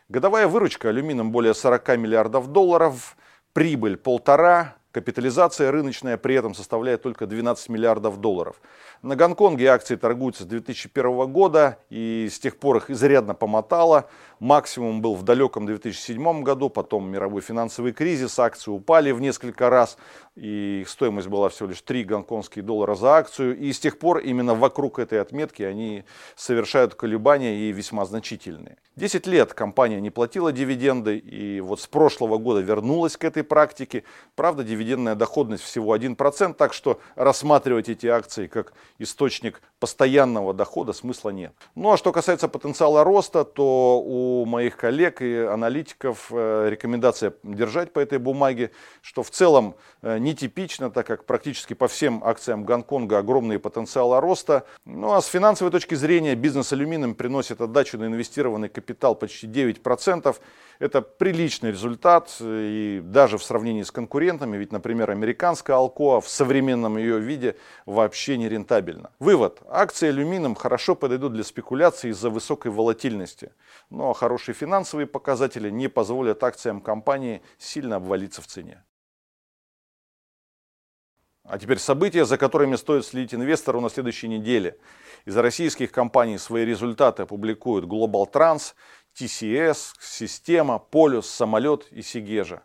Годовая 0.08 0.46
выручка 0.46 0.90
алюминием 0.90 1.32
более 1.32 1.52
40 1.52 1.98
миллиардов 1.98 2.46
долларов, 2.46 3.16
прибыль 3.52 3.96
полтора, 3.96 4.76
Капитализация 4.94 5.72
рыночная 5.72 6.16
при 6.16 6.36
этом 6.36 6.54
составляет 6.54 7.02
только 7.02 7.26
12 7.26 7.68
миллиардов 7.68 8.20
долларов. 8.20 8.60
На 9.04 9.16
Гонконге 9.16 9.66
акции 9.66 9.96
торгуются 9.96 10.44
с 10.44 10.46
2001 10.46 11.30
года 11.30 11.78
и 11.90 12.26
с 12.32 12.38
тех 12.38 12.56
пор 12.56 12.78
их 12.78 12.88
изрядно 12.88 13.34
помотало. 13.34 14.08
Максимум 14.40 15.02
был 15.02 15.14
в 15.14 15.22
далеком 15.22 15.66
2007 15.66 16.42
году, 16.42 16.70
потом 16.70 17.10
мировой 17.10 17.42
финансовый 17.42 17.92
кризис, 17.92 18.38
акции 18.38 18.70
упали 18.70 19.10
в 19.10 19.20
несколько 19.20 19.68
раз 19.68 19.98
и 20.36 20.80
их 20.80 20.88
стоимость 20.88 21.28
была 21.28 21.48
всего 21.48 21.68
лишь 21.68 21.80
3 21.82 22.04
гонконгские 22.04 22.64
доллара 22.64 22.94
за 22.94 23.16
акцию. 23.16 23.56
И 23.56 23.72
с 23.72 23.78
тех 23.78 23.98
пор 23.98 24.18
именно 24.18 24.54
вокруг 24.54 24.98
этой 24.98 25.20
отметки 25.20 25.62
они 25.62 26.04
совершают 26.34 26.94
колебания 26.94 27.56
и 27.56 27.72
весьма 27.72 28.04
значительные. 28.04 28.78
10 28.96 29.26
лет 29.26 29.54
компания 29.54 30.00
не 30.00 30.10
платила 30.10 30.52
дивиденды 30.52 31.18
и 31.18 31.60
вот 31.60 31.80
с 31.80 31.86
прошлого 31.86 32.38
года 32.38 32.60
вернулась 32.60 33.16
к 33.16 33.24
этой 33.24 33.44
практике. 33.44 34.04
Правда, 34.34 34.64
дивидендная 34.64 35.14
доходность 35.14 35.62
всего 35.62 35.96
1%, 35.96 36.54
так 36.54 36.72
что 36.72 37.00
рассматривать 37.14 37.88
эти 37.88 38.06
акции 38.06 38.46
как 38.46 38.72
источник 38.98 39.60
постоянного 39.80 40.54
дохода 40.54 40.92
смысла 40.92 41.30
нет. 41.30 41.52
Ну 41.74 41.92
а 41.92 41.96
что 41.96 42.12
касается 42.12 42.48
потенциала 42.48 43.04
роста, 43.04 43.44
то 43.44 44.00
у 44.00 44.44
моих 44.46 44.76
коллег 44.76 45.20
и 45.20 45.36
аналитиков 45.38 46.28
э, 46.30 46.68
рекомендация 46.70 47.34
держать 47.42 47.92
по 47.92 48.00
этой 48.00 48.18
бумаге, 48.18 48.70
что 49.02 49.22
в 49.22 49.30
целом 49.30 49.74
э, 50.02 50.18
нетипично, 50.18 50.90
так 50.90 51.06
как 51.06 51.24
практически 51.24 51.74
по 51.74 51.88
всем 51.88 52.22
акциям 52.24 52.64
Гонконга 52.64 53.18
огромные 53.18 53.58
потенциалы 53.58 54.20
роста. 54.20 54.64
Ну 54.84 55.12
а 55.12 55.20
с 55.20 55.26
финансовой 55.26 55.72
точки 55.72 55.94
зрения 55.94 56.34
бизнес 56.34 56.72
алюминием 56.72 57.14
приносит 57.14 57.60
отдачу 57.60 57.98
на 57.98 58.06
инвестированный 58.06 58.68
капитал 58.68 59.14
почти 59.14 59.46
9%. 59.46 60.36
Это 60.78 61.02
приличный 61.02 61.70
результат 61.70 62.34
и 62.40 63.00
даже 63.04 63.38
в 63.38 63.44
сравнении 63.44 63.82
с 63.82 63.90
конкурентами, 63.90 64.56
ведь 64.56 64.72
например, 64.72 65.10
американская 65.10 65.76
Алкоа 65.76 66.20
в 66.20 66.28
современном 66.28 66.98
ее 66.98 67.20
виде 67.20 67.56
вообще 67.86 68.36
не 68.36 68.48
рентабельна. 68.48 68.83
Вывод. 69.18 69.62
Акции 69.68 70.08
алюминием 70.08 70.54
хорошо 70.54 70.94
подойдут 70.94 71.32
для 71.32 71.44
спекуляции 71.44 72.10
из-за 72.10 72.30
высокой 72.30 72.70
волатильности. 72.70 73.52
Но 73.90 74.12
хорошие 74.12 74.54
финансовые 74.54 75.06
показатели 75.06 75.70
не 75.70 75.88
позволят 75.88 76.42
акциям 76.44 76.80
компании 76.80 77.42
сильно 77.58 77.96
обвалиться 77.96 78.42
в 78.42 78.46
цене. 78.46 78.84
А 81.46 81.58
теперь 81.58 81.78
события, 81.78 82.24
за 82.24 82.38
которыми 82.38 82.76
стоит 82.76 83.04
следить 83.04 83.34
инвестору 83.34 83.80
на 83.80 83.90
следующей 83.90 84.28
неделе. 84.28 84.78
Из 85.26 85.36
российских 85.36 85.92
компаний 85.92 86.38
свои 86.38 86.64
результаты 86.64 87.24
опубликуют 87.24 87.84
Global 87.84 88.30
Trans, 88.32 88.74
TCS, 89.14 89.94
Система, 90.00 90.78
Полюс, 90.78 91.28
Самолет 91.28 91.86
и 91.90 92.00
Сигежа. 92.00 92.62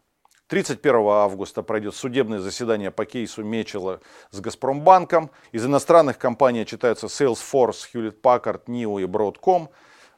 31 0.49 0.95
августа 1.09 1.61
пройдет 1.61 1.95
судебное 1.95 2.39
заседание 2.39 2.89
по 2.89 3.05
кейсу 3.05 3.43
Мечела 3.43 4.01
с 4.31 4.41
Газпромбанком. 4.41 5.29
Из 5.51 5.63
иностранных 5.63 6.17
компаний 6.17 6.65
читаются 6.65 7.05
Salesforce, 7.05 7.85
Hewlett 7.93 8.19
Packard, 8.19 8.65
NIO 8.65 8.99
и 8.99 9.05
Broadcom. 9.05 9.69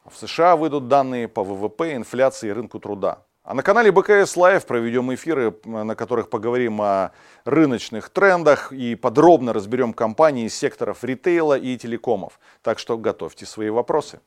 В 0.06 0.16
США 0.16 0.56
выйдут 0.56 0.88
данные 0.88 1.28
по 1.28 1.44
ВВП, 1.44 1.94
инфляции 1.94 2.48
и 2.48 2.52
рынку 2.52 2.80
труда. 2.80 3.26
А 3.44 3.52
на 3.52 3.62
канале 3.62 3.92
БКС 3.92 4.36
Лайв 4.38 4.64
проведем 4.64 5.12
эфиры, 5.12 5.54
на 5.66 5.94
которых 5.94 6.30
поговорим 6.30 6.80
о 6.80 7.10
рыночных 7.44 8.08
трендах 8.08 8.72
и 8.72 8.94
подробно 8.94 9.52
разберем 9.52 9.92
компании 9.92 10.46
из 10.46 10.56
секторов 10.56 11.04
ритейла 11.04 11.58
и 11.58 11.76
телекомов. 11.76 12.40
Так 12.62 12.78
что 12.78 12.96
готовьте 12.96 13.44
свои 13.44 13.68
вопросы. 13.68 14.20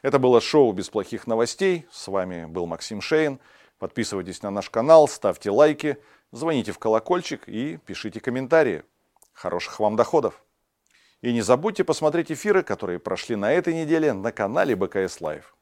Это 0.00 0.18
было 0.18 0.40
шоу 0.40 0.72
«Без 0.72 0.88
плохих 0.88 1.26
новостей». 1.26 1.86
С 1.90 2.08
вами 2.08 2.46
был 2.46 2.66
Максим 2.66 3.02
Шейн. 3.02 3.38
Подписывайтесь 3.82 4.42
на 4.44 4.52
наш 4.52 4.70
канал, 4.70 5.08
ставьте 5.08 5.50
лайки, 5.50 5.96
звоните 6.30 6.70
в 6.70 6.78
колокольчик 6.78 7.48
и 7.48 7.78
пишите 7.78 8.20
комментарии. 8.20 8.84
Хороших 9.32 9.80
вам 9.80 9.96
доходов! 9.96 10.44
И 11.20 11.32
не 11.32 11.40
забудьте 11.40 11.82
посмотреть 11.82 12.30
эфиры, 12.30 12.62
которые 12.62 13.00
прошли 13.00 13.34
на 13.34 13.50
этой 13.50 13.74
неделе 13.74 14.12
на 14.12 14.30
канале 14.30 14.76
БКС 14.76 15.20
Лайв. 15.20 15.56